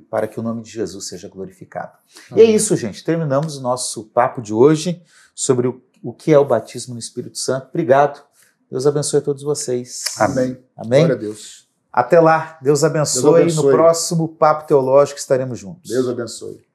[0.08, 1.92] para que o nome de Jesus seja glorificado.
[2.30, 2.44] Amém.
[2.44, 3.04] E é isso, gente.
[3.04, 5.02] Terminamos o nosso papo de hoje
[5.34, 7.68] sobre o, o que é o batismo no Espírito Santo.
[7.68, 8.24] Obrigado.
[8.70, 10.14] Deus abençoe a todos vocês.
[10.18, 10.58] Amém.
[10.74, 11.00] Amém.
[11.00, 11.68] Glória a Deus.
[11.92, 12.58] Até lá.
[12.62, 13.22] Deus abençoe.
[13.22, 13.64] Deus abençoe.
[13.66, 15.90] No próximo Papo Teológico estaremos juntos.
[15.90, 16.67] Deus abençoe.